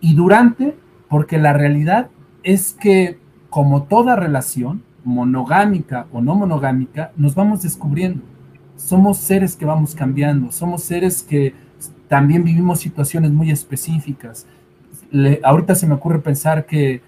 [0.00, 0.74] Y durante,
[1.10, 2.08] porque la realidad
[2.42, 3.18] es que
[3.50, 8.22] como toda relación, monogámica o no monogámica, nos vamos descubriendo.
[8.76, 11.52] Somos seres que vamos cambiando, somos seres que
[12.08, 14.46] también vivimos situaciones muy específicas
[15.42, 17.00] ahorita se me ocurre pensar que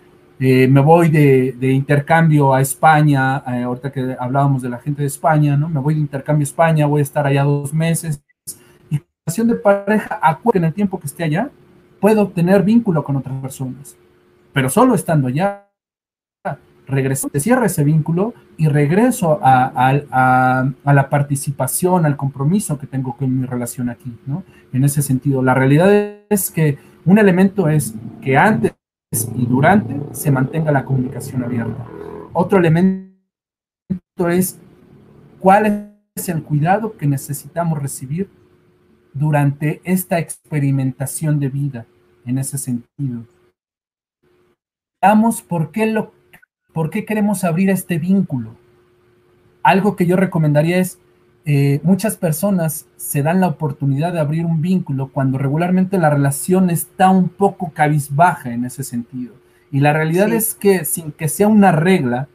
[0.42, 5.08] eh, me voy de, intercambio a España, eh, ahorita que hablábamos de la gente de
[5.08, 5.68] España, ¿no?
[5.68, 8.22] Me voy de intercambio a España, voy a estar allá dos meses.
[8.88, 11.50] Y la relación de pareja, acuerdo en el tiempo que esté allá,
[12.00, 13.96] puedo tener vínculo con otras personas,
[14.54, 15.66] pero solo estando allá.
[16.86, 19.92] Regreso, te cierra ese vínculo y regreso a,
[20.84, 24.42] a, la participación, al compromiso que tengo con mi relación aquí, ¿no?
[24.72, 25.92] En ese sentido, la realidad
[26.30, 28.74] es que un elemento es que antes
[29.34, 31.86] y durante se mantenga la comunicación abierta.
[32.32, 33.08] Otro elemento
[34.28, 34.58] es
[35.38, 38.28] cuál es el cuidado que necesitamos recibir
[39.12, 41.86] durante esta experimentación de vida
[42.24, 43.24] en ese sentido.
[45.02, 46.12] Veamos por qué, lo,
[46.72, 48.54] por qué queremos abrir este vínculo.
[49.62, 50.98] Algo que yo recomendaría es
[51.44, 56.70] eh, muchas personas se dan la oportunidad de abrir un vínculo cuando regularmente la relación
[56.70, 59.34] está un poco cabizbaja en ese sentido.
[59.72, 62.28] Y la realidad es que sin que sea una regla,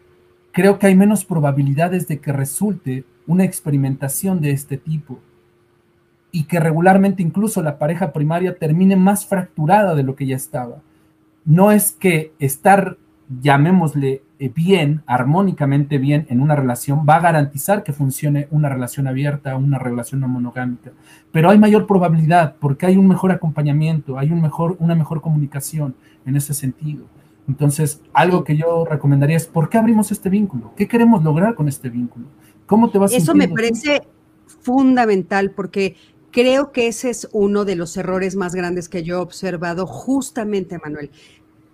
[0.52, 5.20] creo que hay menos probabilidades de que resulte una experimentación de este tipo.
[6.32, 10.82] Y que regularmente incluso la pareja primaria termine más fracturada de lo que ya estaba.
[11.44, 12.98] No es que estar,
[13.42, 19.08] llamémosle, eh, bien, armónicamente bien en una relación, va a garantizar que funcione una relación
[19.08, 20.92] abierta, una relación no monogámica.
[21.32, 25.96] Pero hay mayor probabilidad porque hay un mejor acompañamiento, hay un mejor, una mejor comunicación
[26.26, 27.06] en ese sentido.
[27.48, 30.74] Entonces, algo que yo recomendaría es, ¿por qué abrimos este vínculo?
[30.76, 32.26] ¿Qué queremos lograr con este vínculo?
[32.66, 34.02] ¿Cómo te vas a Eso me parece
[34.62, 35.96] fundamental porque
[36.32, 40.80] creo que ese es uno de los errores más grandes que yo he observado justamente,
[40.84, 41.12] Manuel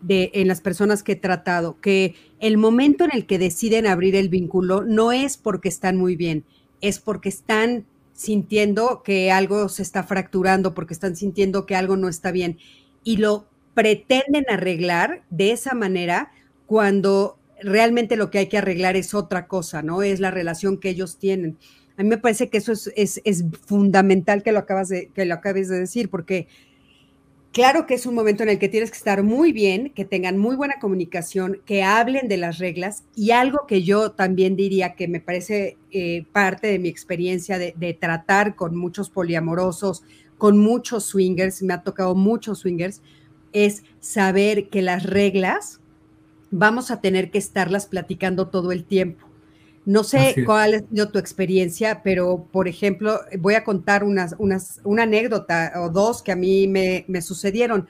[0.02, 4.16] de, en las personas que he tratado, que el momento en el que deciden abrir
[4.16, 6.44] el vínculo no es porque están muy bien,
[6.82, 12.10] es porque están sintiendo que algo se está fracturando, porque están sintiendo que algo no
[12.10, 12.58] está bien
[13.04, 16.32] y lo pretenden arreglar de esa manera
[16.66, 20.02] cuando realmente lo que hay que arreglar es otra cosa, ¿no?
[20.02, 21.58] Es la relación que ellos tienen.
[21.98, 25.26] A mí me parece que eso es, es, es fundamental que lo, acabas de, que
[25.26, 26.48] lo acabes de decir, porque
[27.52, 30.38] Claro que es un momento en el que tienes que estar muy bien, que tengan
[30.38, 35.10] muy buena comunicación, que hablen de las reglas y algo que yo también diría que
[35.10, 40.04] me parece eh, parte de mi experiencia de, de, tratar con muchos poliamorosos,
[40.38, 43.02] con muchos swingers, me ha tocado muchos swingers,
[43.52, 45.82] es saber que las reglas
[46.52, 49.31] vamos a tener que estarlas platicando todo el tiempo.
[49.86, 55.04] No sé cuál es tu experiencia, pero por ejemplo, voy a contar unas, unas, una
[55.04, 57.88] anécdota o dos que a mí me, sucedieron.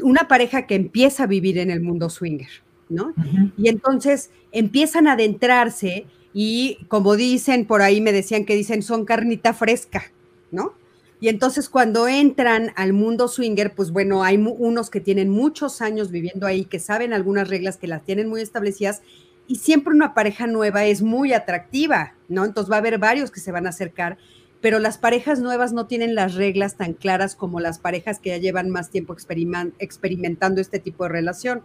[0.00, 2.48] Una pareja que empieza a vivir en el mundo swinger,
[2.88, 3.14] ¿no?
[3.56, 9.04] Y entonces empiezan a adentrarse y como dicen por ahí, me decían que dicen son
[9.04, 10.10] carnita fresca,
[10.50, 10.74] ¿no?
[11.20, 16.10] Y entonces cuando entran al mundo swinger, pues bueno, hay unos que tienen muchos años
[16.10, 19.02] viviendo ahí, que saben algunas reglas, que las tienen muy establecidas
[19.48, 22.44] y siempre una pareja nueva es muy atractiva, ¿no?
[22.44, 24.18] Entonces va a haber varios que se van a acercar,
[24.60, 28.36] pero las parejas nuevas no tienen las reglas tan claras como las parejas que ya
[28.36, 31.62] llevan más tiempo experimentando este tipo de relación.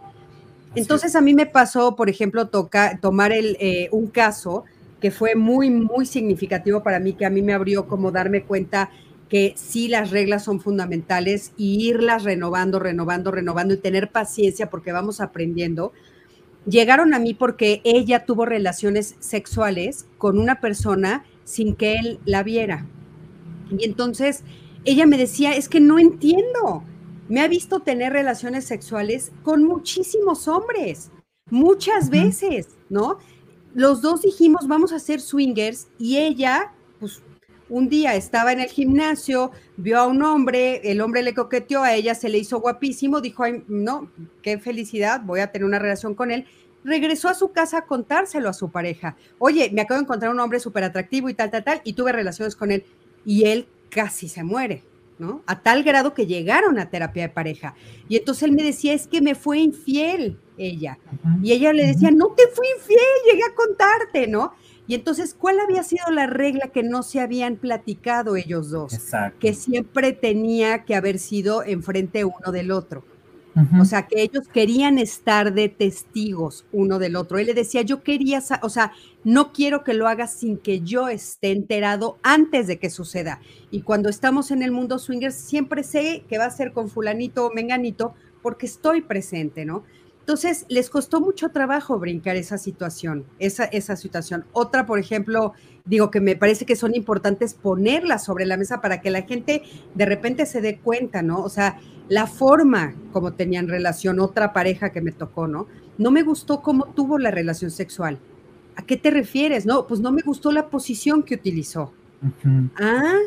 [0.74, 4.64] Entonces a mí me pasó, por ejemplo, toca, tomar el, eh, un caso
[5.00, 8.90] que fue muy, muy significativo para mí, que a mí me abrió como darme cuenta
[9.28, 14.92] que sí las reglas son fundamentales y irlas renovando, renovando, renovando y tener paciencia porque
[14.92, 15.92] vamos aprendiendo
[16.66, 22.42] llegaron a mí porque ella tuvo relaciones sexuales con una persona sin que él la
[22.42, 22.86] viera.
[23.76, 24.44] Y entonces
[24.84, 26.82] ella me decía, es que no entiendo.
[27.28, 31.10] Me ha visto tener relaciones sexuales con muchísimos hombres,
[31.50, 33.18] muchas veces, ¿no?
[33.74, 36.72] los dos dijimos, vamos a ser swingers y ella,
[37.68, 41.94] un día estaba en el gimnasio, vio a un hombre, el hombre le coqueteó, a
[41.94, 44.10] ella se le hizo guapísimo, dijo, Ay, no,
[44.42, 46.46] qué felicidad, voy a tener una relación con él.
[46.84, 49.16] Regresó a su casa a contárselo a su pareja.
[49.38, 52.12] Oye, me acabo de encontrar un hombre súper atractivo y tal, tal, tal, y tuve
[52.12, 52.84] relaciones con él.
[53.24, 54.82] Y él casi se muere,
[55.18, 55.42] ¿no?
[55.46, 57.74] A tal grado que llegaron a terapia de pareja.
[58.06, 60.98] Y entonces él me decía, es que me fue infiel ella.
[61.42, 63.00] Y ella le decía, no te fui infiel,
[63.30, 64.52] llegué a contarte, ¿no?
[64.86, 68.92] Y entonces, ¿cuál había sido la regla que no se habían platicado ellos dos?
[68.92, 69.38] Exacto.
[69.40, 73.04] Que siempre tenía que haber sido enfrente uno del otro.
[73.80, 77.38] O sea, que ellos querían estar de testigos uno del otro.
[77.38, 81.08] Él le decía, yo quería, o sea, no quiero que lo hagas sin que yo
[81.08, 83.40] esté enterado antes de que suceda.
[83.70, 87.46] Y cuando estamos en el mundo swingers, siempre sé que va a ser con fulanito
[87.46, 89.84] o menganito porque estoy presente, ¿no?
[90.24, 94.46] Entonces, les costó mucho trabajo brincar esa situación, esa, esa situación.
[94.52, 95.52] Otra, por ejemplo,
[95.84, 99.62] digo que me parece que son importantes ponerlas sobre la mesa para que la gente
[99.94, 101.42] de repente se dé cuenta, ¿no?
[101.42, 105.66] O sea, la forma como tenían relación, otra pareja que me tocó, ¿no?
[105.98, 108.18] No me gustó cómo tuvo la relación sexual.
[108.76, 109.66] ¿A qué te refieres?
[109.66, 111.92] No, pues no me gustó la posición que utilizó.
[112.80, 113.18] Ah,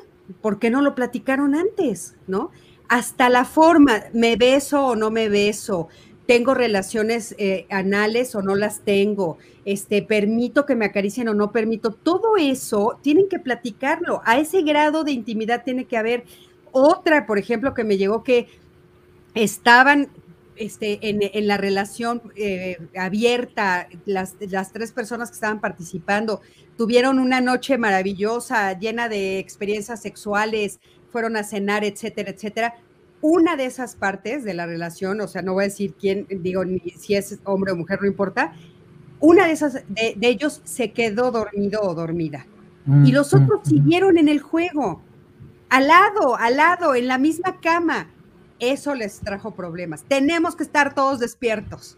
[0.42, 2.16] ¿por qué no lo platicaron antes?
[2.26, 2.50] ¿No?
[2.90, 5.90] Hasta la forma, me beso o no me beso,
[6.28, 11.52] tengo relaciones eh, anales o no las tengo, este, permito que me acaricien o no
[11.52, 14.22] permito, todo eso tienen que platicarlo.
[14.26, 16.26] A ese grado de intimidad tiene que haber
[16.72, 18.50] otra, por ejemplo, que me llegó que
[19.34, 20.10] estaban
[20.58, 26.42] este, en, la relación eh, abierta, las, las tres personas que estaban participando
[26.78, 32.76] tuvieron una noche maravillosa, llena de experiencias sexuales, fueron a cenar, etcétera, etcétera
[33.22, 36.64] una de esas partes de la relación, o sea, no voy a decir quién, digo,
[36.66, 38.54] ni si es hombre o mujer, no importa,
[39.20, 42.46] una de esas de, ellos se quedó dormido o dormida.
[42.86, 45.02] Mm, y los otros mm, siguieron en el juego,
[45.70, 48.10] al lado, al lado, en la misma cama.
[48.60, 50.04] Eso les trajo problemas.
[50.04, 51.98] Tenemos que estar todos despiertos.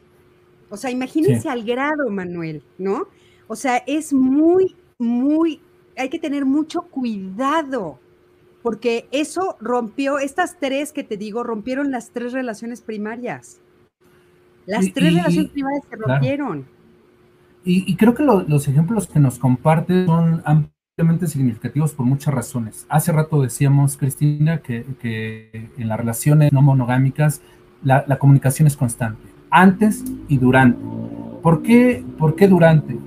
[0.70, 3.08] O sea, imagínense al grado, Manuel, ¿no?
[3.48, 5.62] O sea, es muy, muy,
[5.98, 8.00] hay que tener mucho cuidado
[8.62, 13.62] porque eso rompió, estas tres que te digo, rompieron las tres relaciones primarias.
[14.66, 16.66] Las tres relaciones primarias se rompieron.
[17.64, 22.86] Y, creo que los ejemplos que nos compartes son ampliamente significativos por muchas razones.
[22.90, 24.86] Hace rato decíamos, Cristina, que,
[25.78, 27.42] en las relaciones no monogámicas
[27.84, 30.80] la, comunicación es constante, antes y durante.
[31.42, 32.98] ¿Por qué, ¿Por qué durante?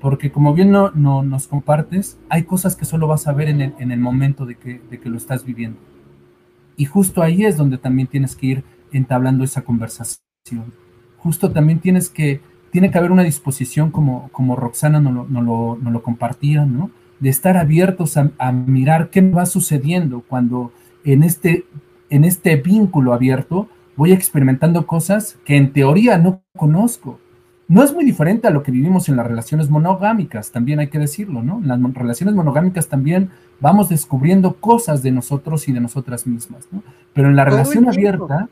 [0.00, 4.00] Porque como bien no, nos compartes, hay cosas que solo vas a ver en el,
[4.00, 5.78] momento de que, lo estás viviendo.
[6.76, 10.20] Y justo ahí es donde también tienes que ir entablando esa conversación.
[11.18, 12.40] Justo también tienes que,
[12.70, 16.90] tiene que haber una disposición como, como Roxana nos lo, lo, compartía, ¿no?
[17.18, 20.72] De estar abiertos a, a, mirar qué va sucediendo cuando
[21.04, 21.66] en este,
[22.08, 27.20] en este vínculo abierto voy experimentando cosas que en teoría no conozco
[27.70, 30.98] no es muy diferente a lo que vivimos en las relaciones monogámicas, también hay que
[30.98, 31.58] decirlo, ¿no?
[31.58, 36.82] En las relaciones monogámicas también vamos descubriendo cosas de nosotros y de nosotras mismas, ¿no?
[37.12, 38.48] Pero en la relación abierta,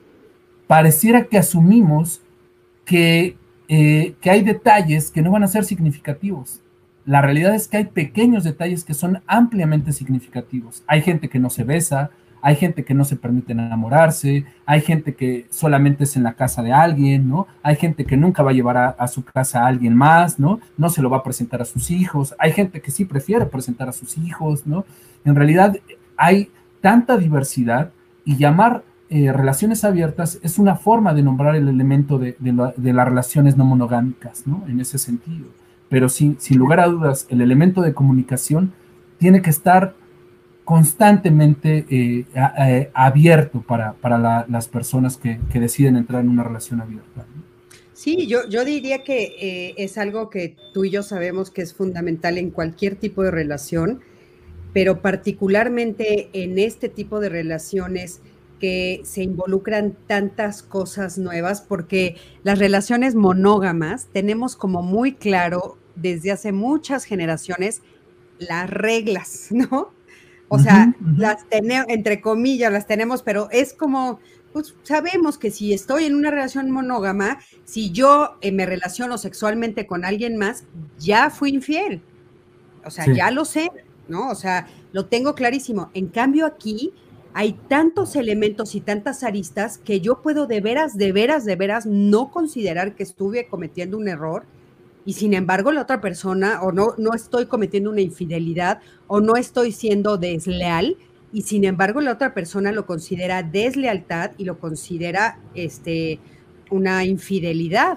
[0.68, 2.20] pareciera que asumimos
[2.84, 6.60] que, eh, que hay detalles que no van a ser significativos.
[7.04, 10.84] La realidad es que hay pequeños detalles que son ampliamente significativos.
[10.86, 12.10] Hay gente que no se besa,
[12.40, 16.62] hay gente que no se permite enamorarse, hay gente que solamente es en la casa
[16.62, 17.46] de alguien, ¿no?
[17.62, 20.60] Hay gente que nunca va a llevar a, su casa a alguien más, ¿no?
[20.76, 23.88] No se lo va a presentar a sus hijos, hay gente que sí prefiere presentar
[23.88, 24.84] a sus hijos, ¿no?
[25.24, 25.76] En realidad
[26.16, 27.90] hay tanta diversidad
[28.24, 33.56] y llamar eh, relaciones abiertas es una forma de nombrar el elemento de, las relaciones
[33.56, 34.64] no monogámicas, ¿no?
[34.68, 35.46] En ese sentido.
[35.88, 38.72] Pero sin lugar a dudas, el elemento de comunicación
[39.18, 39.94] tiene que estar
[40.68, 47.24] constantemente eh, abierto para, las personas que, deciden entrar en una relación abierta.
[47.94, 51.72] Sí, yo, yo diría que eh, es algo que tú y yo sabemos que es
[51.72, 54.00] fundamental en cualquier tipo de relación,
[54.74, 58.20] pero particularmente en este tipo de relaciones
[58.60, 66.30] que se involucran tantas cosas nuevas, porque las relaciones monógamas tenemos como muy claro desde
[66.30, 67.80] hace muchas generaciones
[68.38, 69.96] las reglas, ¿no?
[70.48, 74.18] O sea, las tenemos, entre comillas, las tenemos, pero es como,
[74.52, 79.86] pues sabemos que si estoy en una relación monógama, si yo eh, me relaciono sexualmente
[79.86, 80.64] con alguien más,
[80.98, 82.00] ya fui infiel.
[82.84, 83.70] O sea, ya lo sé,
[84.08, 84.30] ¿no?
[84.30, 85.90] O sea, lo tengo clarísimo.
[85.92, 86.94] En cambio, aquí
[87.34, 91.84] hay tantos elementos y tantas aristas que yo puedo de veras, de veras, de veras
[91.84, 94.46] no considerar que estuve cometiendo un error
[95.08, 99.36] y sin embargo la otra persona o no, no estoy cometiendo una infidelidad o no
[99.36, 100.98] estoy siendo desleal
[101.32, 106.20] y sin embargo la otra persona lo considera deslealtad y lo considera este,
[106.70, 107.96] una infidelidad.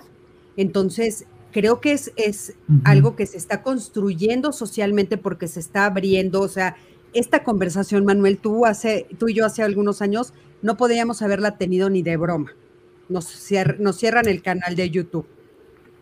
[0.56, 2.54] Entonces, creo que es, es
[2.86, 6.78] algo que se está construyendo socialmente porque se está abriendo, o sea,
[7.12, 11.90] esta conversación, Manuel, tú, hace, tú y yo hace algunos años no podíamos haberla tenido
[11.90, 12.54] ni de broma.
[13.10, 15.26] Nos, nos cierran el canal de YouTube.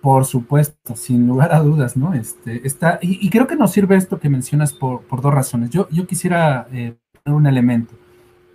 [0.02, 2.14] Por supuesto, sin lugar a dudas, ¿no?
[2.14, 5.72] Este, está, y, creo que nos sirve esto que mencionas por, por dos razones.
[5.72, 6.96] Yo, yo quisiera eh,
[7.26, 7.96] un elemento.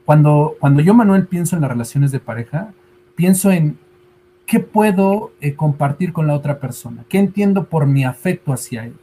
[0.05, 2.73] Cuando, cuando yo, Manuel, pienso en las relaciones de pareja,
[3.15, 3.79] pienso en
[4.47, 8.95] qué puedo eh, compartir con la otra persona, qué entiendo por mi afecto hacia ella.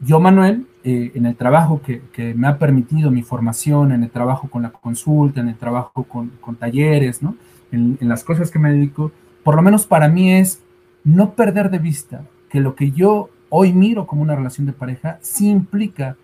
[0.00, 4.48] Yo, Manuel, eh, en el trabajo que, me ha permitido mi formación, en el trabajo
[4.48, 7.36] con la consulta, en el trabajo con, talleres, ¿no?
[7.70, 9.12] En, en, las cosas que me dedico,
[9.44, 10.61] por lo menos para mí es
[11.04, 15.18] no perder de vista que lo que yo hoy miro como una relación de pareja
[15.20, 16.16] sí implica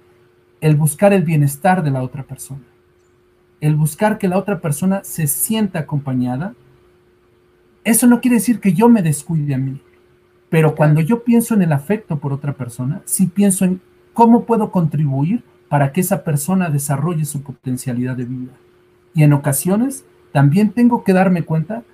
[0.60, 2.64] el buscar el bienestar de la otra persona,
[3.60, 6.54] el buscar que la otra persona se sienta acompañada.
[7.84, 9.80] Eso no quiere decir que yo me descuide a mí,
[10.48, 13.80] pero cuando yo pienso en el afecto por otra persona, sí pienso en
[14.12, 18.52] cómo puedo contribuir para que esa persona desarrolle su potencialidad de vida.
[19.14, 21.84] Y en ocasiones también tengo que darme cuenta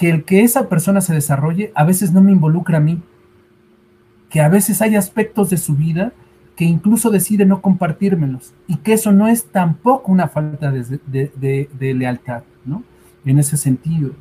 [0.00, 3.02] que el que esa persona se desarrolle a veces no me involucra a mí,
[4.30, 6.14] que a veces hay aspectos de su vida
[6.56, 11.94] que incluso decide no compartírmelos y que eso no es tampoco una falta de, de
[11.94, 12.82] lealtad, ¿no?
[13.26, 14.12] En ese sentido.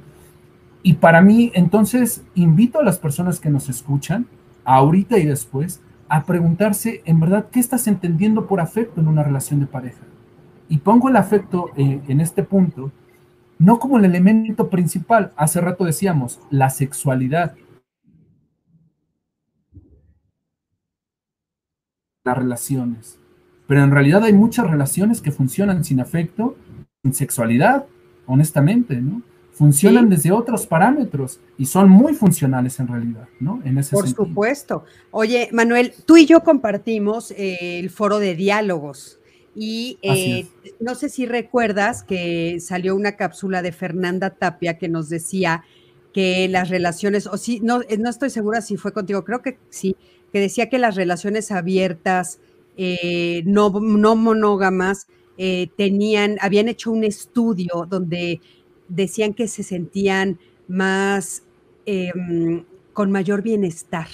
[0.83, 4.25] Y para mí, entonces, invito a las personas que nos escuchan,
[4.65, 9.61] ahorita y después, a preguntarse, en verdad, ¿qué estás entendiendo por afecto en una relación
[9.61, 10.01] de pareja?
[10.67, 12.91] Y pongo el afecto eh, en este punto,
[13.59, 17.55] no como el elemento principal, hace rato decíamos, la sexualidad.
[22.23, 23.19] Las relaciones.
[23.67, 26.55] Pero en realidad hay muchas relaciones que funcionan sin afecto,
[27.03, 27.85] sin sexualidad,
[28.25, 29.21] honestamente, ¿no?
[29.59, 33.61] funcionan desde otros parámetros y son muy funcionales en realidad, ¿no?
[33.65, 34.85] En ese Por supuesto.
[35.11, 39.18] Oye, Manuel, tú y yo compartimos eh, el foro de diálogos
[39.55, 40.47] y eh,
[40.79, 45.63] no sé si recuerdas que salió una cápsula de Fernanda Tapia que nos decía
[46.13, 49.57] que las relaciones, o sí, no, eh, no estoy segura si fue contigo, creo que
[49.69, 49.95] sí,
[50.31, 52.39] que decía que las relaciones abiertas,
[53.45, 55.07] no, no monógamas,
[55.75, 58.39] tenían, habían hecho un estudio donde
[58.89, 61.43] decían que se sentían más
[61.85, 64.07] em, con mayor bienestar,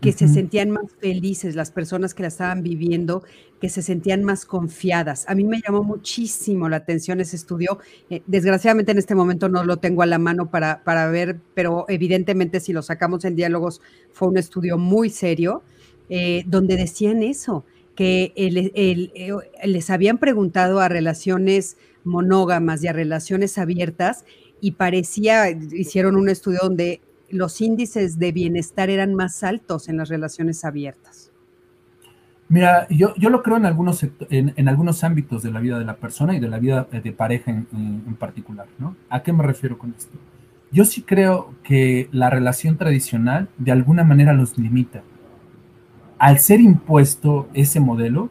[0.00, 3.22] que se sentían más felices las personas que la estaban viviendo,
[3.60, 5.24] que se sentían más confiadas.
[5.28, 7.78] A mí me llamó muchísimo la atención ese estudio.
[8.08, 11.84] Eh, desgraciadamente en este momento no lo tengo a la mano para, para ver, pero
[11.88, 13.80] evidentemente si lo sacamos en diálogos
[14.12, 15.62] fue un estudio muy serio,
[16.08, 23.58] eh, donde decían eso, que eh, les habían preguntado a relaciones monógamas y a relaciones
[23.58, 24.24] abiertas
[24.60, 30.08] y parecía, hicieron un estudio donde los índices de bienestar eran más altos en las
[30.08, 31.29] relaciones abiertas.
[32.50, 35.96] Mira, yo, yo lo creo en algunos, en, algunos ámbitos de la vida de la
[35.96, 38.94] persona y de la vida de pareja en, en particular, ¿no?
[39.08, 40.18] ¿A qué me refiero con esto?
[40.72, 45.02] Yo sí creo que la relación tradicional de alguna manera los limita.
[46.18, 48.30] Al ser impuesto ese modelo,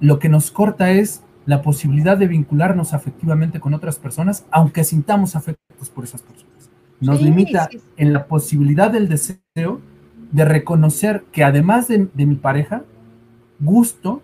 [0.00, 5.34] lo que nos corta es la posibilidad de vincularnos afectivamente con otras personas, aunque sintamos
[5.34, 6.70] afectos por esas personas.
[7.00, 9.80] Nos limita en la posibilidad del deseo
[10.30, 12.82] de reconocer que además de, mi pareja,
[13.58, 14.22] gusto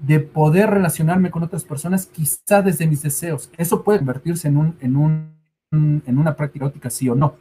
[0.00, 3.50] de poder relacionarme con otras personas, quizá desde mis deseos.
[3.56, 5.32] Eso puede convertirse en, un, en, un,
[5.72, 7.36] en una práctica óptica, sí o no.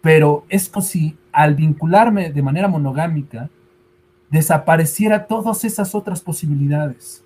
[0.00, 3.50] Pero es como si al vincularme de manera monogámica,
[4.30, 7.24] desapareciera todas esas otras posibilidades.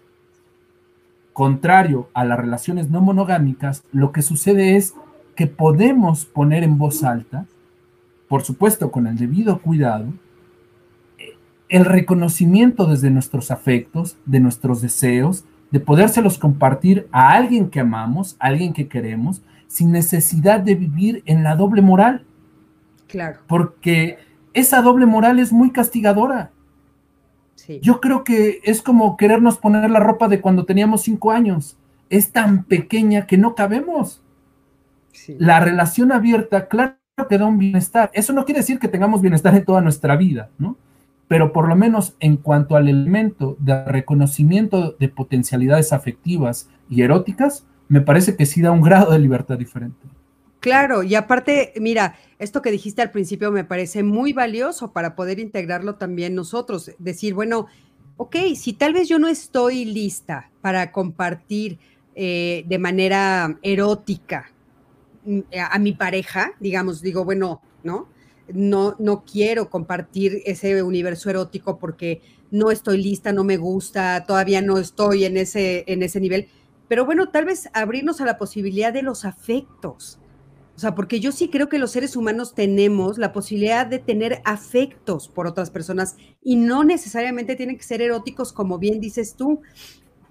[1.33, 4.95] Contrario a las relaciones no monogámicas, lo que sucede es
[5.35, 7.47] que podemos poner en voz alta,
[8.29, 10.13] por supuesto con el debido cuidado,
[11.73, 18.37] el reconocimiento desde nuestros afectos, de nuestros deseos, de podérselos compartir a alguien que amamos,
[18.39, 22.27] a alguien que queremos, sin necesidad de vivir en la doble moral.
[23.09, 23.41] Claro.
[23.47, 24.19] Porque
[24.53, 26.51] esa doble moral es muy castigadora.
[27.81, 31.79] Yo creo que es como querernos poner la ropa de cuando teníamos cinco años.
[32.11, 34.21] Es tan pequeña que no cabemos.
[35.39, 36.97] La relación abierta, claro
[37.31, 38.11] que da un bienestar.
[38.13, 40.77] Eso no quiere decir que tengamos bienestar en toda nuestra vida, ¿no?
[41.33, 47.65] Pero por lo menos en cuanto al elemento de reconocimiento de potencialidades afectivas y eróticas,
[47.89, 49.97] me parece que sí da un grado de libertad diferente.
[50.61, 55.39] Claro, y aparte, mira, esto que dijiste al principio me parece muy valioso para poder
[55.39, 56.91] integrarlo también nosotros.
[56.99, 57.67] Decir, bueno,
[58.19, 61.79] ok, si tal vez yo no estoy lista para compartir
[62.15, 64.53] eh, de manera erótica
[65.25, 68.12] mm, a, mi pareja, digamos, digo, bueno, ¿no?
[68.53, 74.61] No, no quiero compartir ese universo erótico porque no estoy lista, no me gusta, todavía
[74.63, 76.49] no estoy en ese, en ese nivel.
[76.89, 80.19] Pero bueno, tal vez abrirnos a la posibilidad de los afectos
[80.77, 84.41] o sea, porque yo sí creo que los seres humanos tenemos la posibilidad de tener
[84.45, 89.61] afectos por otras personas y no necesariamente tienen que ser eróticos, como bien dices tú.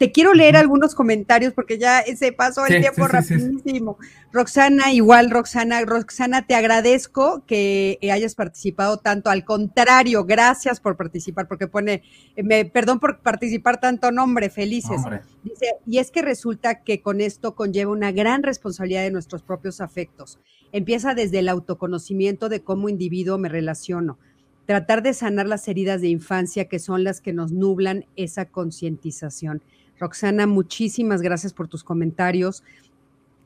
[0.01, 3.99] Te quiero leer algunos comentarios porque ya se pasó el tiempo rapidísimo.
[4.33, 9.29] Roxana, igual, Roxana, Roxana, te agradezco que hayas participado tanto.
[9.29, 12.01] Al contrario, gracias por participar, porque pone,
[12.35, 15.03] me, perdón por participar tanto nombre, felices.
[15.43, 19.81] Dice, y es que resulta que con esto conlleva una gran responsabilidad de nuestros propios
[19.81, 20.39] afectos.
[20.71, 24.17] Empieza desde el autoconocimiento de cómo individuo me relaciono
[24.65, 29.61] tratar de sanar las heridas de infancia que son las que nos nublan esa concientización.
[30.01, 32.63] Roxana, muchísimas gracias por tus comentarios.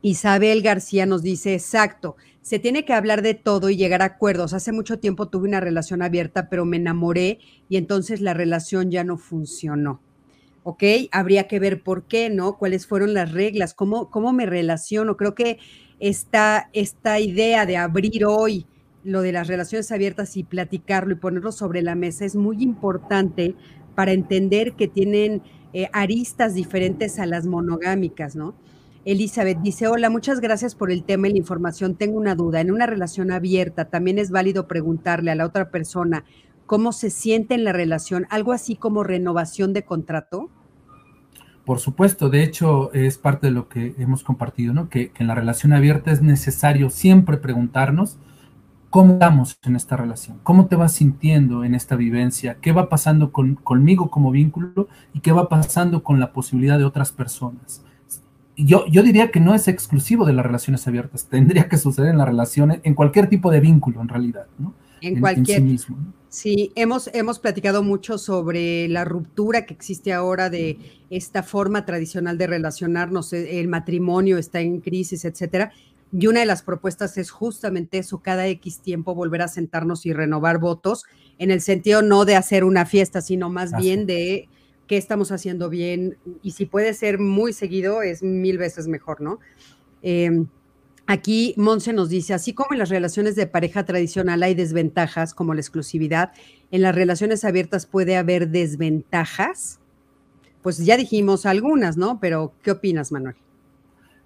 [0.02, 4.54] Isabel García nos dice, exacto, se tiene que hablar de todo y llegar a acuerdos.
[4.54, 7.40] Hace mucho tiempo tuve una relación abierta, pero me enamoré
[7.70, 10.00] y entonces la relación ya no funcionó.
[10.64, 10.84] ¿Ok?
[11.12, 12.58] Habría que ver por qué, ¿no?
[12.58, 13.74] ¿Cuáles fueron las reglas?
[13.74, 15.18] ¿Cómo, cómo me relaciono?
[15.18, 15.60] Creo que
[16.00, 18.66] esta, esta idea de abrir hoy
[19.04, 23.56] lo de las relaciones abiertas y platicarlo y ponerlo sobre la mesa es muy importante
[23.96, 25.42] para entender que tienen
[25.74, 28.56] eh, aristas diferentes a las monogámicas, ¿no?
[29.06, 31.96] Elizabeth dice, hola, muchas gracias por el tema y la información.
[31.96, 32.60] Tengo una duda.
[32.60, 36.26] En una relación abierta, también es válido preguntarle a la otra persona
[36.66, 40.50] cómo se siente en la relación, algo así como renovación de contrato.
[41.66, 44.90] Por supuesto, de hecho es parte de lo que hemos compartido, ¿no?
[44.90, 48.18] Que, que en la relación abierta es necesario siempre preguntarnos
[48.96, 50.40] ¿Cómo estamos en esta relación?
[50.42, 52.60] ¿Cómo te vas sintiendo en esta vivencia?
[52.62, 57.12] ¿Qué va pasando conmigo como vínculo y qué va pasando con la posibilidad de otras
[57.12, 57.84] personas?
[58.56, 62.20] Yo, yo diría que no es exclusivo de las relaciones abiertas, tendría que suceder en
[62.20, 64.74] las relaciones, en cualquier tipo de vínculo en realidad, ¿no?
[65.02, 65.58] En, cualquier.
[65.58, 65.98] sí, mismo,
[66.30, 70.80] sí, hemos, hemos platicado mucho sobre la ruptura que existe ahora de
[71.10, 75.74] esta forma tradicional de relacionarnos, el matrimonio está en crisis, etcétera
[76.12, 80.14] y una de las propuestas es justamente eso, cada X tiempo volver a sentarnos y
[80.14, 81.06] renovar votos,
[81.40, 84.48] en el sentido no de hacer una fiesta, sino más bien de
[84.88, 86.18] qué estamos haciendo bien.
[86.42, 89.40] Y si puede ser muy seguido, es mil veces mejor, ¿no?
[90.02, 90.48] Em,
[91.08, 95.54] aquí Monse nos dice, así como en las relaciones de pareja tradicional hay desventajas como
[95.54, 96.32] la exclusividad,
[96.72, 99.80] en las relaciones abiertas puede haber desventajas.
[100.62, 102.20] Pues ya dijimos algunas, ¿no?
[102.20, 103.36] Pero ¿qué opinas, Manuel?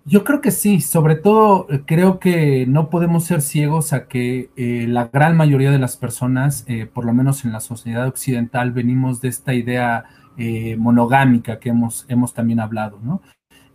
[0.05, 4.49] Yo creo que sí, sobre todo eh, creo que no podemos ser ciegos a que
[4.55, 8.71] eh, la gran mayoría de las personas, eh, por lo menos en la sociedad occidental,
[8.71, 10.05] venimos de esta idea
[10.77, 13.21] monogámica que hemos, hemos también hablado, ¿no?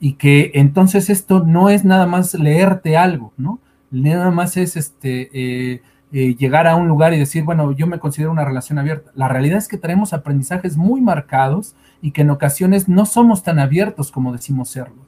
[0.01, 3.61] Y que entonces esto no es nada más leerte algo, ¿no?
[3.91, 8.47] Nada más es este, llegar a un lugar y decir, bueno, yo me considero una
[8.47, 9.11] relación abierta.
[9.15, 13.59] La realidad es que traemos aprendizajes muy marcados y que en ocasiones no somos tan
[13.59, 15.04] abiertos como decimos serlo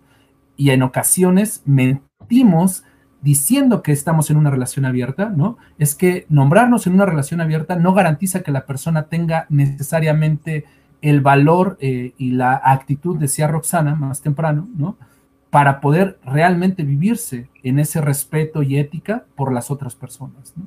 [0.57, 2.85] y en ocasiones mentimos
[3.23, 5.59] diciendo que estamos en una relación abierta, ¿no?
[5.79, 10.65] Es que nombrarnos en una relación abierta no garantiza que la persona tenga necesariamente
[11.03, 14.97] el valor eh, y la actitud, decía Roxana más temprano, ¿no?
[15.51, 20.67] Para poder realmente vivirse en ese respeto y ética por las otras personas, ¿no?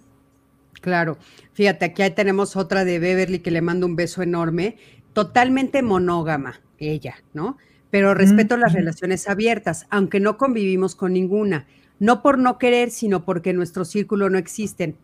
[0.82, 1.18] Claro,
[1.54, 4.78] fíjate, aquí tenemos otra de Beverly que le mando un beso enorme,
[5.14, 7.58] totalmente monógama, ella, ¿no?
[7.92, 11.68] Pero respeto las relaciones abiertas, aunque no convivimos con ninguna,
[12.00, 14.96] no por no querer, sino porque en nuestro círculo no existen.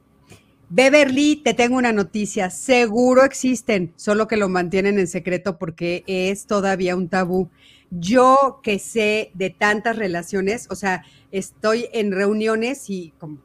[0.70, 6.48] Beverly, te tengo una noticia, seguro existen, solo que lo mantienen en secreto porque es
[6.48, 7.50] todavía un tabú.
[7.92, 13.38] Yo que sé de tantas relaciones, o sea, estoy en reuniones y como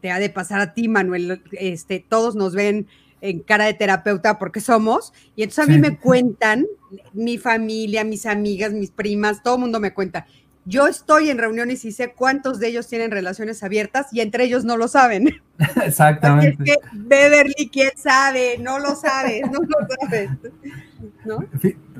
[0.00, 2.88] te ha de pasar a ti, Manuel, este, todos nos ven
[3.20, 6.66] en cara de terapeuta porque somos, y entonces a mí me cuentan,
[7.12, 10.26] mi familia, mis amigas, mis primas, todo el mundo me cuenta.
[10.68, 14.64] Yo estoy en reuniones y sé cuántos de ellos tienen relaciones abiertas y entre ellos
[14.64, 15.40] no lo saben.
[15.84, 16.56] Exactamente.
[16.58, 18.58] Es que Beverly, ¿quién sabe?
[18.58, 20.30] No lo sabes, no lo sabes.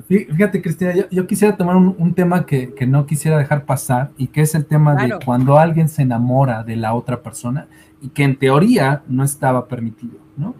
[0.07, 4.53] Fíjate, Cristina, yo, quisiera tomar un, tema que, no quisiera dejar pasar y que es
[4.53, 7.67] el tema de cuando alguien se enamora de la otra persona
[8.01, 10.55] y que en teoría no estaba permitido, ¿no?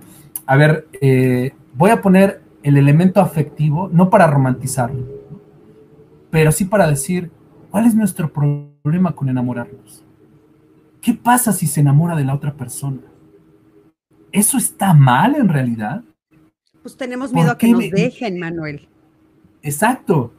[0.48, 5.06] A ver, eh, voy a poner el elemento afectivo, no para romantizarlo,
[6.32, 7.30] pero sí para decir,
[7.70, 10.08] ¿cuál es nuestro problema con enamorarnos?
[11.08, 13.00] ¿qué pasa si se enamora de la otra persona?
[14.34, 16.04] ¿Eso está mal en realidad?
[16.82, 18.90] Pues tenemos miedo a que nos dejen, Manuel.
[19.62, 20.34] Exacto,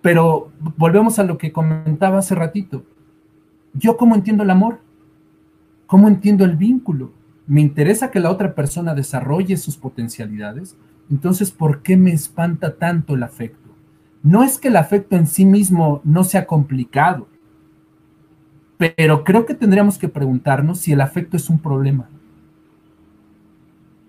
[0.00, 2.84] pero volvemos a lo que comentaba hace ratito.
[3.74, 4.78] ¿Yo cómo entiendo el amor?
[5.88, 7.12] ¿Cómo entiendo el vínculo?
[7.52, 10.74] ¿Me interesa que la otra persona desarrolle sus potencialidades?
[11.10, 13.68] Entonces, ¿por qué me espanta tanto el afecto?
[14.22, 17.28] No es que el afecto en sí mismo no sea complicado,
[18.78, 22.08] pero creo que tendríamos que preguntarnos si el afecto es un problema.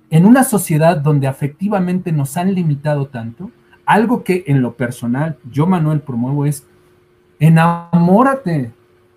[0.09, 3.51] En una sociedad donde afectivamente nos han limitado tanto,
[3.85, 6.65] algo que en lo personal yo, Manuel, promuevo es
[7.39, 8.71] enamórate,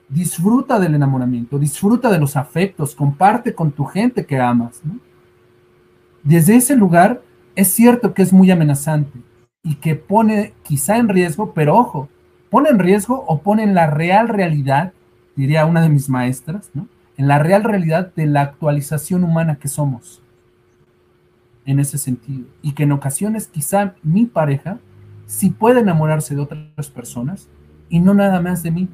[0.08, 4.82] disfruta del enamoramiento, disfruta de los afectos, comparte con tu gente que amas.
[6.22, 7.22] Desde ese lugar
[7.54, 9.18] es cierto que es muy amenazante
[9.62, 12.08] y que pone quizá en riesgo, pero ojo,
[12.50, 14.92] pone en riesgo o pone en la real realidad,
[15.34, 16.70] diría una de mis maestras,
[17.16, 20.22] en la real realidad de la actualización humana que somos
[21.64, 22.46] en ese sentido.
[22.62, 24.78] Y que en ocasiones quizá mi pareja
[25.26, 27.48] sí puede enamorarse de otras personas
[27.88, 28.88] y no nada más de mí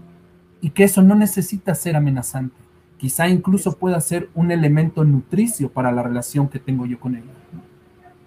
[0.62, 2.54] y que eso no necesita ser amenazante.
[2.96, 7.32] Quizá incluso pueda ser un elemento nutricio para la relación que tengo yo con ella.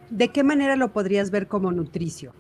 [0.10, 2.34] ¿De qué manera lo podrías ver como nutricio?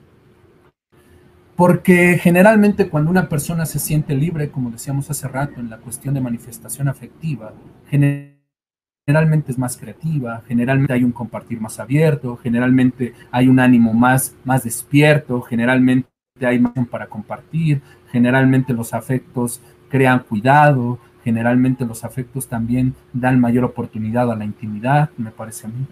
[1.55, 6.13] Porque generalmente cuando una persona se siente libre, como decíamos hace rato, en la cuestión
[6.13, 7.53] de manifestación afectiva,
[7.89, 14.35] generalmente es más creativa, generalmente hay un compartir más abierto, generalmente hay un ánimo más,
[14.43, 16.09] más despierto, generalmente
[16.41, 17.81] hay más para compartir,
[18.11, 25.09] generalmente los afectos crean cuidado, generalmente los afectos también dan mayor oportunidad a la intimidad,
[25.17, 25.85] me parece a mí.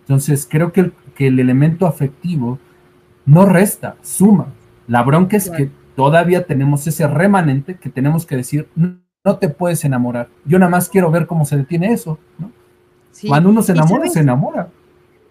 [0.00, 2.58] Entonces, creo que el, que el elemento afectivo
[3.26, 4.46] no resta, suma.
[4.86, 9.84] La bronca es que todavía tenemos ese remanente que tenemos que decir, no, te puedes
[9.84, 10.28] enamorar.
[10.44, 12.18] Yo nada más quiero ver cómo se detiene eso.
[13.28, 14.68] Cuando uno se enamora, se enamora.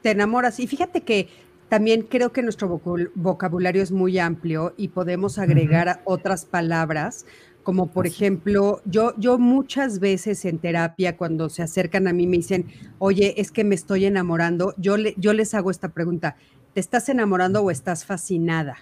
[0.01, 0.59] Te enamoras.
[0.59, 1.27] Y fíjate que
[1.69, 2.81] también creo que nuestro
[3.15, 7.25] vocabulario es muy amplio y podemos agregar otras palabras
[7.63, 12.37] como por ejemplo, yo, yo muchas veces en terapia, cuando se acercan a mí, me
[12.37, 12.65] dicen,
[12.97, 16.35] oye, es que me estoy enamorando, yo, le, yo les hago esta pregunta,
[16.73, 18.77] ¿te estás enamorando o estás fascinada?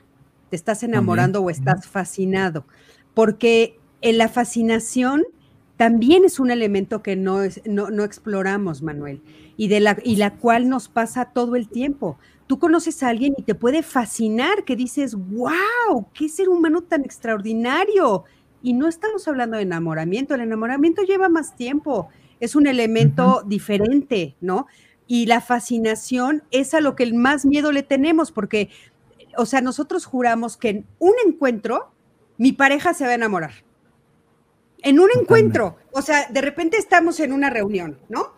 [0.50, 2.66] ¿Te estás enamorando o estás fascinado?
[3.14, 5.24] Porque en la fascinación
[5.76, 9.22] también es un elemento que no, es, no, no exploramos, Manuel,
[9.58, 12.18] y, de la, y la cual nos pasa todo el tiempo
[12.48, 17.04] tú conoces a alguien y te puede fascinar, que dices, wow, qué ser humano tan
[17.04, 18.24] extraordinario.
[18.62, 24.36] Y no estamos hablando de enamoramiento, el enamoramiento lleva más tiempo, es un elemento diferente,
[24.42, 24.68] ¿no?
[25.08, 28.70] Y la fascinación es a lo que el más miedo le tenemos, porque,
[29.38, 31.92] o sea, nosotros juramos que en un encuentro
[32.38, 33.52] mi pareja se va a enamorar.
[34.84, 38.34] En un encuentro, o sea, de repente estamos en una reunión, ¿no?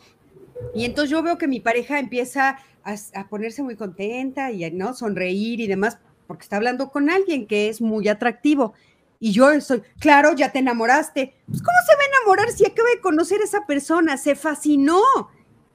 [0.74, 4.93] Y entonces yo veo que mi pareja empieza a, a, ponerse muy contenta y no
[4.93, 8.74] sonreír y demás, porque está hablando con alguien que es muy atractivo.
[9.20, 11.36] Y yo estoy, claro, ya te enamoraste.
[11.45, 14.17] Pues, ¿cómo se va a enamorar si acaba de conocer a esa persona?
[14.17, 15.01] Se fascinó.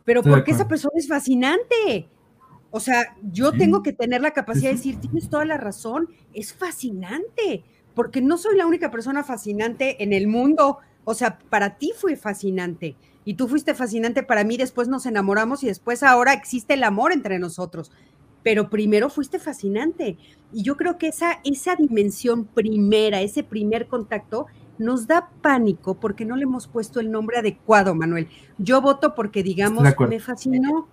[0.05, 2.09] Pero porque esa persona es fascinante.
[2.71, 6.53] O sea, yo tengo que tener la capacidad de decir, tienes toda la razón, es
[6.53, 7.65] fascinante,
[7.95, 10.79] porque no soy la única persona fascinante en el mundo.
[11.05, 15.63] O sea, para ti fue fascinante y tú fuiste fascinante para mí, después nos enamoramos
[15.63, 17.91] y después ahora existe el amor entre nosotros
[18.45, 20.17] pero primero fuiste fascinante.
[20.53, 24.47] Y yo creo que esa, esa dimensión primera, ese primer contacto,
[24.79, 28.29] nos da pánico porque no le hemos puesto el nombre adecuado, Manuel.
[28.59, 30.87] Yo voto porque digamos, me fascinó,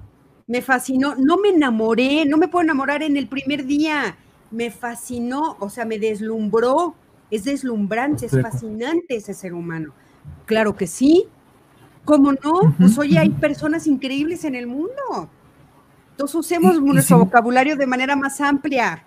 [0.47, 4.17] me fascinó, no me enamoré, no me puedo enamorar en el primer día,
[4.49, 6.95] me fascinó, o sea, me deslumbró,
[7.29, 9.93] es deslumbrante, es fascinante ese ser humano.
[10.45, 11.25] Claro que sí,
[12.05, 12.75] ¿cómo no?
[12.77, 15.29] Pues oye, hay personas increíbles en el mundo.
[16.21, 19.03] Entonces usemos nuestro vocabulario de manera más amplia.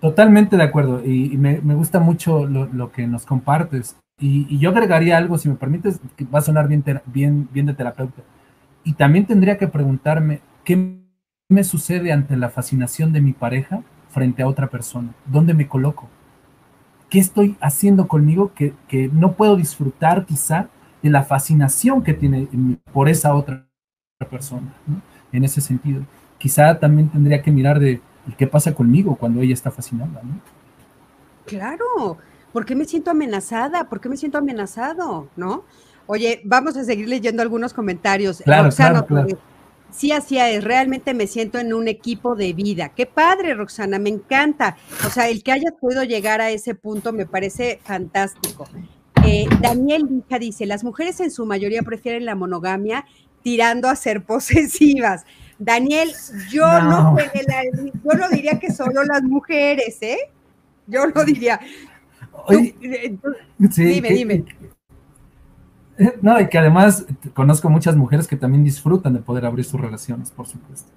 [0.00, 3.96] Totalmente de acuerdo y, me, gusta mucho lo, que nos compartes.
[4.20, 7.74] Y, yo agregaría algo, si me permites, que va a sonar bien, bien, bien de
[7.74, 8.22] terapeuta.
[8.84, 11.00] Y también tendría que preguntarme qué
[11.48, 15.12] me sucede ante la fascinación de mi pareja frente a otra persona.
[15.26, 16.08] ¿Dónde me coloco?
[17.10, 18.72] ¿Qué estoy haciendo conmigo que,
[19.12, 20.68] no puedo disfrutar quizá
[21.02, 22.46] de la fascinación que tiene
[22.92, 23.66] por esa otra
[24.30, 24.72] persona?
[25.36, 26.02] En ese sentido.
[26.38, 28.00] Quizá también tendría que mirar de
[28.38, 30.40] qué pasa conmigo cuando ella está fascinada, ¿no?
[31.46, 32.18] Claro,
[32.52, 33.88] ¿por qué me siento amenazada?
[33.88, 35.28] ¿Por qué me siento amenazado?
[35.36, 35.64] ¿No?
[36.06, 38.42] Oye, vamos a seguir leyendo algunos comentarios.
[38.44, 39.38] Claro, Roxana, claro, claro.
[39.90, 42.88] Sí, así es, realmente me siento en un equipo de vida.
[42.88, 44.76] Qué padre, Roxana, me encanta.
[45.06, 48.66] O sea, el que hayas podido llegar a ese punto me parece fantástico.
[49.24, 53.06] Eh, Daniel Lija dice, las mujeres en su mayoría prefieren la monogamia
[53.44, 55.24] tirando a ser posesivas.
[55.56, 56.10] Daniel,
[56.50, 60.18] yo no, yo no diría que solo las mujeres, ¿eh?
[60.88, 61.60] Yo no diría.
[62.50, 62.74] Eh,
[63.76, 64.44] dime, dime.
[66.20, 70.32] No, y que además conozco muchas mujeres que también disfrutan de poder abrir sus relaciones,
[70.32, 70.90] por supuesto.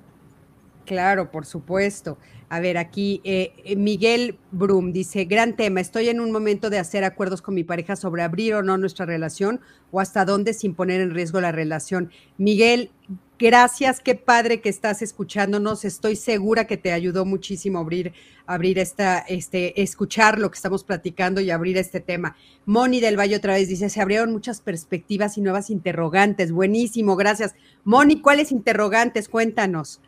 [0.87, 2.17] Claro, por supuesto.
[2.47, 6.79] A ver, aquí eh, eh, Miguel Brum dice, gran tema, estoy en un momento de
[6.79, 9.59] hacer acuerdos con mi pareja sobre abrir o no nuestra relación
[9.91, 12.09] o hasta dónde sin poner en riesgo la relación.
[12.37, 12.89] Miguel,
[13.37, 18.13] gracias, qué padre que estás escuchándonos, estoy segura que te ayudó muchísimo abrir,
[18.45, 22.37] abrir esta, este, escuchar lo que estamos platicando y abrir este tema.
[22.65, 27.55] Moni del Valle otra vez dice, se abrieron muchas perspectivas y nuevas interrogantes, buenísimo, gracias.
[27.83, 29.27] Moni, ¿cuáles interrogantes?
[29.27, 29.99] Cuéntanos.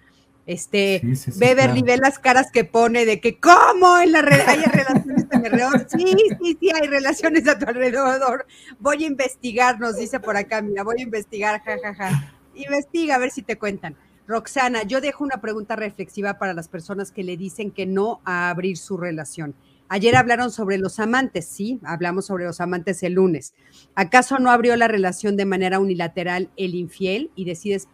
[0.50, 1.00] Este,
[1.36, 5.46] Beverly ve las caras que pone de que, ¿cómo en la hay relaciones a mi
[5.46, 5.88] alrededor?
[5.88, 8.48] Sí, sí, sí, hay relaciones a tu alrededor.
[8.80, 11.94] Voy a investigar, nos dice por acá, mira, voy a investigar, jajaja.
[11.94, 12.34] Ja, ja.
[12.56, 13.96] Investiga, a ver si te cuentan.
[14.26, 18.50] Roxana, yo dejo una pregunta reflexiva para las personas que le dicen que no a
[18.50, 19.54] abrir su relación.
[19.88, 23.54] Ayer hablaron sobre los amantes, sí, hablamos sobre los amantes el lunes.
[23.94, 27.88] ¿Acaso no abrió la relación de manera unilateral el infiel y decides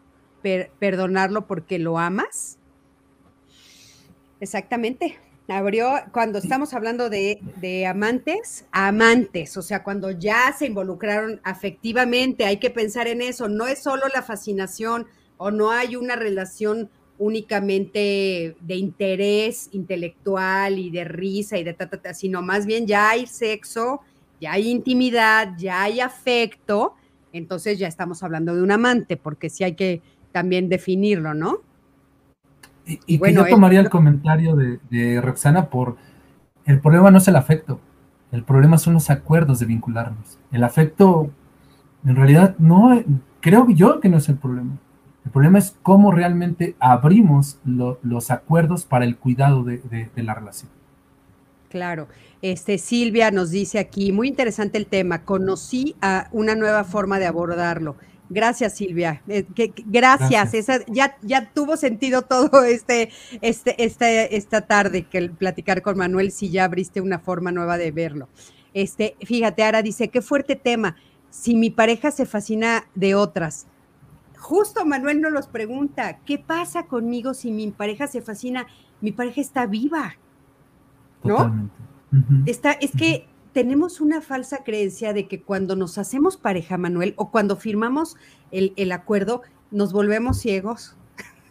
[0.79, 2.57] perdonarlo porque lo amas.
[4.39, 5.17] Exactamente.
[5.47, 12.45] Abrió, cuando estamos hablando de, de, amantes, amantes, o sea, cuando ya se involucraron afectivamente,
[12.45, 15.05] hay que pensar en eso, no es solo la fascinación
[15.37, 21.89] o no hay una relación únicamente de interés intelectual y de risa y de ta,
[21.89, 24.01] ta, ta, sino más bien ya hay sexo,
[24.41, 26.95] ya hay intimidad, ya hay afecto,
[27.33, 30.01] entonces ya estamos hablando de un amante, porque sí hay que
[30.35, 31.59] también definirlo, ¿no?
[32.85, 35.95] Y, bueno, yo tomaría el comentario de, Roxana por
[36.65, 37.79] el problema no es el afecto,
[38.33, 40.37] el problema son los acuerdos de vincularnos.
[40.51, 41.31] El afecto,
[42.05, 43.01] en realidad, no,
[43.39, 44.77] creo yo que no es el problema.
[45.23, 49.77] El problema es cómo realmente abrimos los acuerdos para el cuidado de,
[50.13, 50.69] de, la relación.
[51.69, 52.09] Claro.
[52.41, 57.25] Este, Silvia nos dice aquí, muy interesante el tema, conocí a una nueva forma de
[57.25, 57.95] abordarlo
[58.29, 59.21] Gracias, Silvia.
[59.27, 59.45] Eh,
[59.85, 60.53] gracias.
[60.53, 63.09] Esa, ya, ya tuvo sentido todo este,
[63.41, 67.77] este, este, esta tarde que el platicar con Manuel, si ya abriste una forma nueva
[67.77, 68.27] de verlo.
[68.73, 70.95] Este, fíjate, Ara dice, qué fuerte tema.
[71.29, 73.67] Si mi pareja se fascina de otras.
[74.37, 78.67] Justo Manuel nos los pregunta, ¿qué pasa conmigo si mi pareja se fascina?
[79.01, 80.15] Mi pareja está viva.
[81.23, 81.69] ¿No?
[82.45, 87.31] Está, es que tenemos una falsa creencia de que cuando nos hacemos pareja, Manuel, o
[87.31, 88.17] cuando firmamos
[88.51, 90.97] el, acuerdo, nos volvemos ciegos.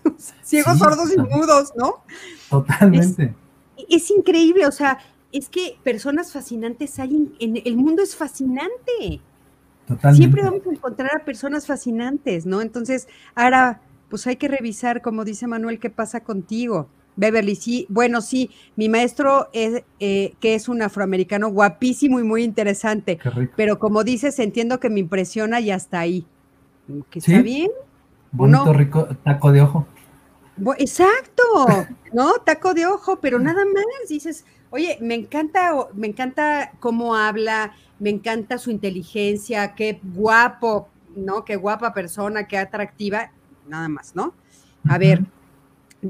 [0.42, 2.05] ciegos, sordos y mudos, ¿no?
[2.50, 3.34] Totalmente.
[3.88, 4.98] Es, increíble, o sea,
[5.32, 9.22] es que personas fascinantes hay en, el mundo es fascinante.
[9.88, 10.18] Totalmente.
[10.18, 12.61] Siempre vamos a encontrar a personas fascinantes, ¿no?
[12.61, 13.80] Entonces, ahora,
[14.11, 16.86] pues hay que revisar, como dice Manuel, qué pasa contigo.
[17.16, 22.42] Beverly, sí, bueno, sí, mi maestro es, eh, que es un afroamericano guapísimo y muy
[22.42, 23.18] interesante,
[23.56, 26.26] pero como dices, entiendo que me impresiona y hasta ahí.
[27.10, 27.70] ¿Que está bien?
[28.32, 29.86] Bonito, rico, taco de ojo.
[30.78, 31.42] Exacto,
[32.12, 32.34] ¿no?
[32.44, 38.10] Taco de ojo, pero nada más, dices, oye, me encanta, me encanta cómo habla, me
[38.10, 41.44] encanta su inteligencia, qué guapo, ¿no?
[41.44, 43.30] Qué guapa persona, qué atractiva,
[43.68, 44.34] nada más, ¿no?
[44.88, 45.24] A ver,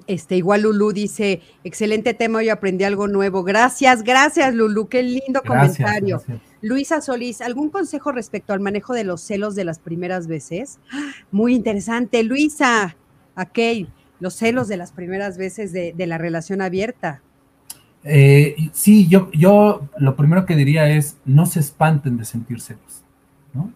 [0.07, 3.43] este, igual Lulu dice, excelente tema, hoy aprendí algo nuevo.
[3.43, 6.23] Gracias, gracias Lulu, qué lindo comentario.
[6.63, 10.79] Luisa Solís, ¿algún consejo respecto al manejo de los celos de las primeras veces?
[11.31, 12.97] Muy interesante, Luisa.
[13.37, 13.89] Ok,
[14.21, 17.21] los celos de las primeras veces de, la relación abierta.
[18.05, 23.03] Eh, sí, yo, yo lo primero que diría es, no se espanten de sentir celos,
[23.53, 23.73] ¿no?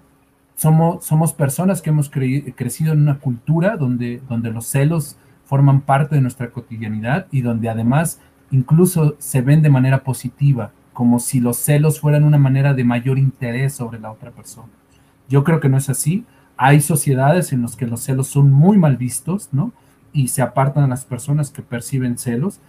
[0.54, 5.16] Somos, somos personas que hemos crecido en una cultura donde, donde los celos
[5.48, 8.20] forman parte de nuestra cotidianidad y donde además
[8.50, 13.18] incluso se ven de manera positiva, como si los celos fueran una manera de mayor
[13.18, 14.68] interés sobre la otra persona.
[15.26, 16.26] Yo creo que no es así.
[16.58, 19.72] Hay sociedades en las que los celos son muy mal vistos, ¿no?
[20.12, 22.60] Y se apartan a las personas que perciben celos.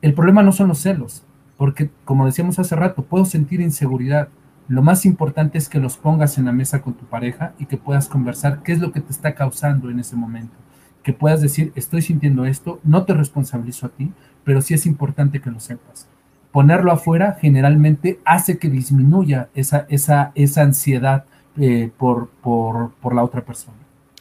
[0.00, 1.24] El problema no son los celos,
[1.56, 4.28] porque como decíamos hace rato, puedo sentir inseguridad.
[4.68, 7.78] Lo más importante es que los pongas en la mesa con tu pareja y que
[7.78, 10.54] puedas conversar qué es lo que te está causando en ese momento
[11.02, 14.12] que puedas decir, estoy sintiendo esto, no te responsabilizo a ti,
[14.44, 16.08] pero sí es importante que lo sepas.
[16.52, 21.24] Ponerlo afuera generalmente hace que disminuya esa, esa, esa ansiedad
[21.58, 23.76] eh, por, por, por la otra persona.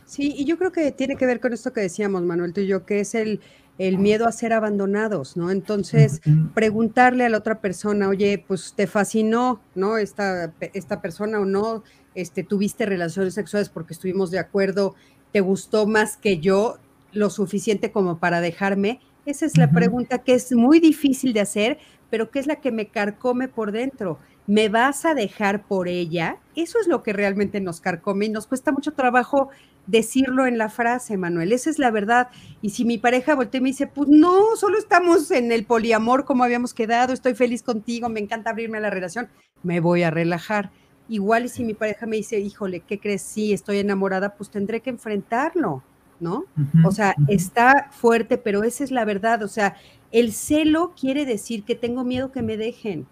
[0.06, 2.68] Sí, y yo creo que tiene que ver con esto que decíamos, Manuel, tú y
[2.68, 3.42] yo, que es el,
[3.78, 5.52] el miedo a ser abandonados, ¿no?
[5.52, 6.22] Entonces,
[6.54, 9.98] preguntarle a la otra persona, oye, pues te fascinó, ¿no?
[9.98, 11.84] Esta, esta persona o no,
[12.16, 14.96] este, tuviste relaciones sexuales porque estuvimos de acuerdo,
[15.38, 16.80] te gustó más que yo,
[17.12, 19.02] lo suficiente como para dejarme.
[19.28, 21.78] Esa es la pregunta que es muy difícil de hacer,
[22.10, 24.18] pero que es la que me carcome por dentro.
[24.48, 26.38] ¿Me vas a dejar por ella?
[26.56, 29.50] Eso es lo que realmente nos carcome y nos cuesta mucho trabajo
[29.86, 31.54] decirlo en la frase, Manuel.
[31.54, 32.30] Esa es la verdad.
[32.64, 36.26] Y si mi pareja voltea y me dice, pues no, solo estamos en el poliamor
[36.26, 39.30] como habíamos quedado, estoy feliz contigo, me encanta abrirme a la relación,
[39.62, 40.72] me voy a relajar.
[41.10, 43.22] Igual y si mi pareja me dice, híjole, ¿qué crees?
[43.22, 45.84] Sí, estoy enamorada, pues tendré que enfrentarlo,
[46.20, 46.46] ¿no?
[46.84, 49.44] o sea, está fuerte, pero esa es la verdad.
[49.44, 49.76] O sea,
[50.12, 53.08] el celo quiere decir que tengo miedo que me dejen.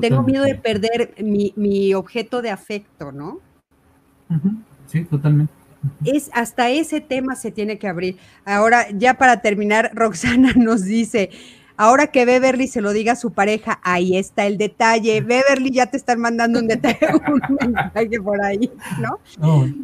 [0.00, 3.40] Tengo miedo de perder mi, mi objeto de afecto, ¿no?
[4.86, 5.52] Sí, totalmente.
[6.04, 8.18] Es, hasta ese tema se tiene que abrir.
[8.44, 11.30] Ahora, ya para terminar, Roxana nos dice,
[11.76, 15.20] ahora que Beverly se lo diga a su pareja, ahí está el detalle.
[15.20, 16.98] Beverly ya te están mandando un detalle,
[17.28, 18.70] un por ahí,
[19.00, 19.18] ¿no?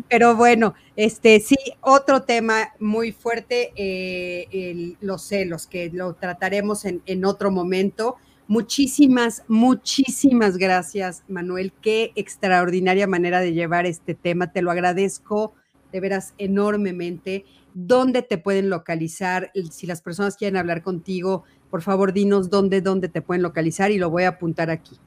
[0.08, 7.02] Pero bueno, este sí, otro tema muy fuerte, eh, los celos, que lo trataremos en,
[7.06, 8.16] en otro momento.
[8.48, 11.72] Muchísimas, muchísimas gracias, Manuel.
[11.80, 14.52] Qué extraordinaria manera de llevar este tema.
[14.52, 15.54] Te lo agradezco
[15.92, 17.44] de veras enormemente.
[17.74, 19.52] ¿Dónde te pueden localizar?
[19.70, 23.96] Si las personas quieren hablar contigo, por favor, dinos dónde, dónde te pueden localizar y
[23.96, 24.98] lo voy a apuntar aquí.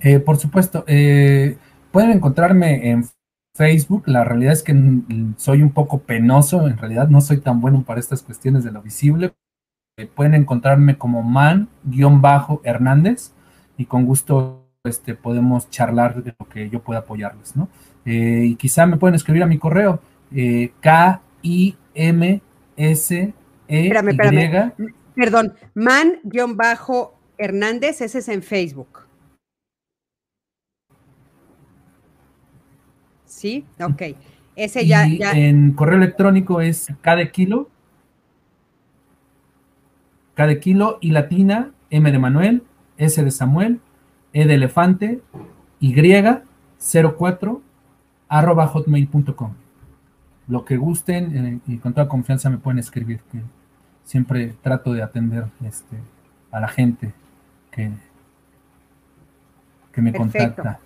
[0.00, 1.58] Eh, por supuesto, eh,
[1.90, 3.04] pueden encontrarme en
[3.54, 4.04] Facebook.
[4.06, 4.74] La realidad es que
[5.36, 8.80] soy un poco penoso, en realidad no soy tan bueno para estas cuestiones de lo
[8.80, 9.34] visible.
[9.98, 13.32] Eh, pueden encontrarme como man-hernández
[13.76, 17.68] y con gusto este, podemos charlar de lo que yo pueda apoyarles, ¿no?
[18.06, 20.00] Y quizá me pueden escribir a mi correo,
[20.80, 21.74] K-I-M-S-E-Y.
[25.16, 29.06] Perdón, man-hernández, ese es en Facebook.
[33.24, 33.64] ¿Sí?
[33.82, 34.02] Ok.
[34.54, 35.32] Ese ya, ya.
[35.32, 37.70] En correo electrónico es de kilo,
[40.36, 42.62] de kilo y latina, M de Manuel,
[42.98, 43.80] S de Samuel,
[44.34, 45.22] E de elefante,
[45.80, 45.94] Y,
[47.18, 47.62] 04
[48.28, 49.54] arroba hotmail.com.
[50.48, 53.40] Lo que gusten eh, y con toda confianza me pueden escribir, que
[54.06, 55.96] siempre trato de atender este,
[56.50, 57.12] a la gente
[57.70, 57.90] que,
[59.92, 60.80] que me contacta.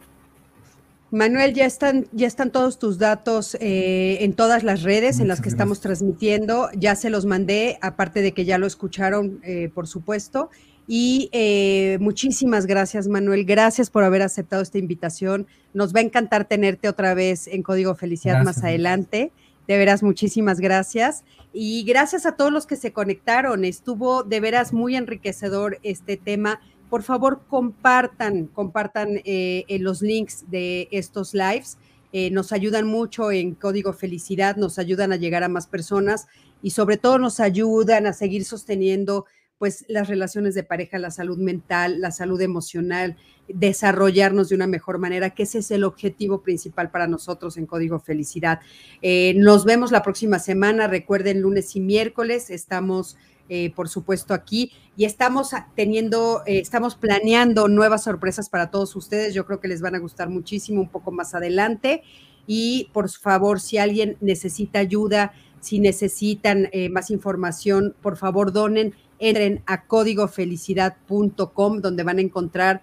[1.13, 5.41] Manuel, ya están, ya están todos tus datos eh, en todas las redes en las
[5.41, 6.71] que estamos transmitiendo.
[6.77, 10.51] Ya se los mandé, aparte de que ya lo escucharon, eh, por supuesto.
[10.87, 13.45] Y eh, muchísimas gracias, Manuel.
[13.45, 15.47] Gracias por haber aceptado esta invitación.
[15.75, 19.33] Nos va a encantar tenerte otra vez en Código Felicidad más adelante.
[19.71, 21.23] De veras, muchísimas gracias.
[21.53, 23.65] Y gracias a todos los que se conectaron.
[23.65, 26.61] Estuvo de veras muy enriquecedor este tema.
[26.89, 31.79] Por favor, compartan, compartan eh, los links de estos lives.
[32.13, 36.27] Eh, nos ayudan mucho en Código Felicidad, nos ayudan a llegar a más personas
[36.63, 39.27] y sobre todo nos ayudan a seguir sosteniendo
[39.61, 44.97] pues las relaciones de pareja, la salud mental, la salud emocional, desarrollarnos de una mejor
[44.97, 48.61] manera, que ese es el objetivo principal para nosotros en Código Felicidad.
[49.03, 53.19] Eh, nos vemos la próxima semana, recuerden lunes y miércoles, estamos
[53.51, 59.35] eh, por supuesto aquí y estamos teniendo, eh, estamos planeando nuevas sorpresas para todos ustedes,
[59.35, 62.03] yo creo que les van a gustar muchísimo un poco más adelante
[62.47, 69.63] y por favor, si alguien necesita ayuda, si necesitan más información, por favor donen entren
[69.67, 72.83] a códigofelicidad.com donde van a encontrar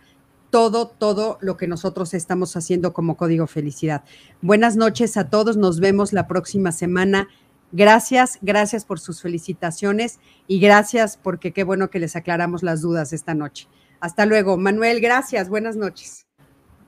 [0.49, 4.05] todo, todo lo que nosotros estamos haciendo como Código Felicidad.
[4.41, 7.27] Buenas noches a todos, nos vemos la próxima semana.
[7.73, 13.11] Gracias, gracias por sus felicitaciones y gracias porque qué bueno que les aclaramos las dudas
[13.11, 13.67] esta noche.
[13.99, 14.57] Hasta luego.
[14.57, 16.27] Manuel, gracias, buenas noches.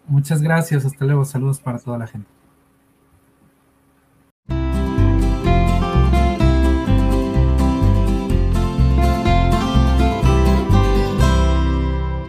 [0.08, 2.39] Muchas gracias, hasta luego, saludos para toda la gente.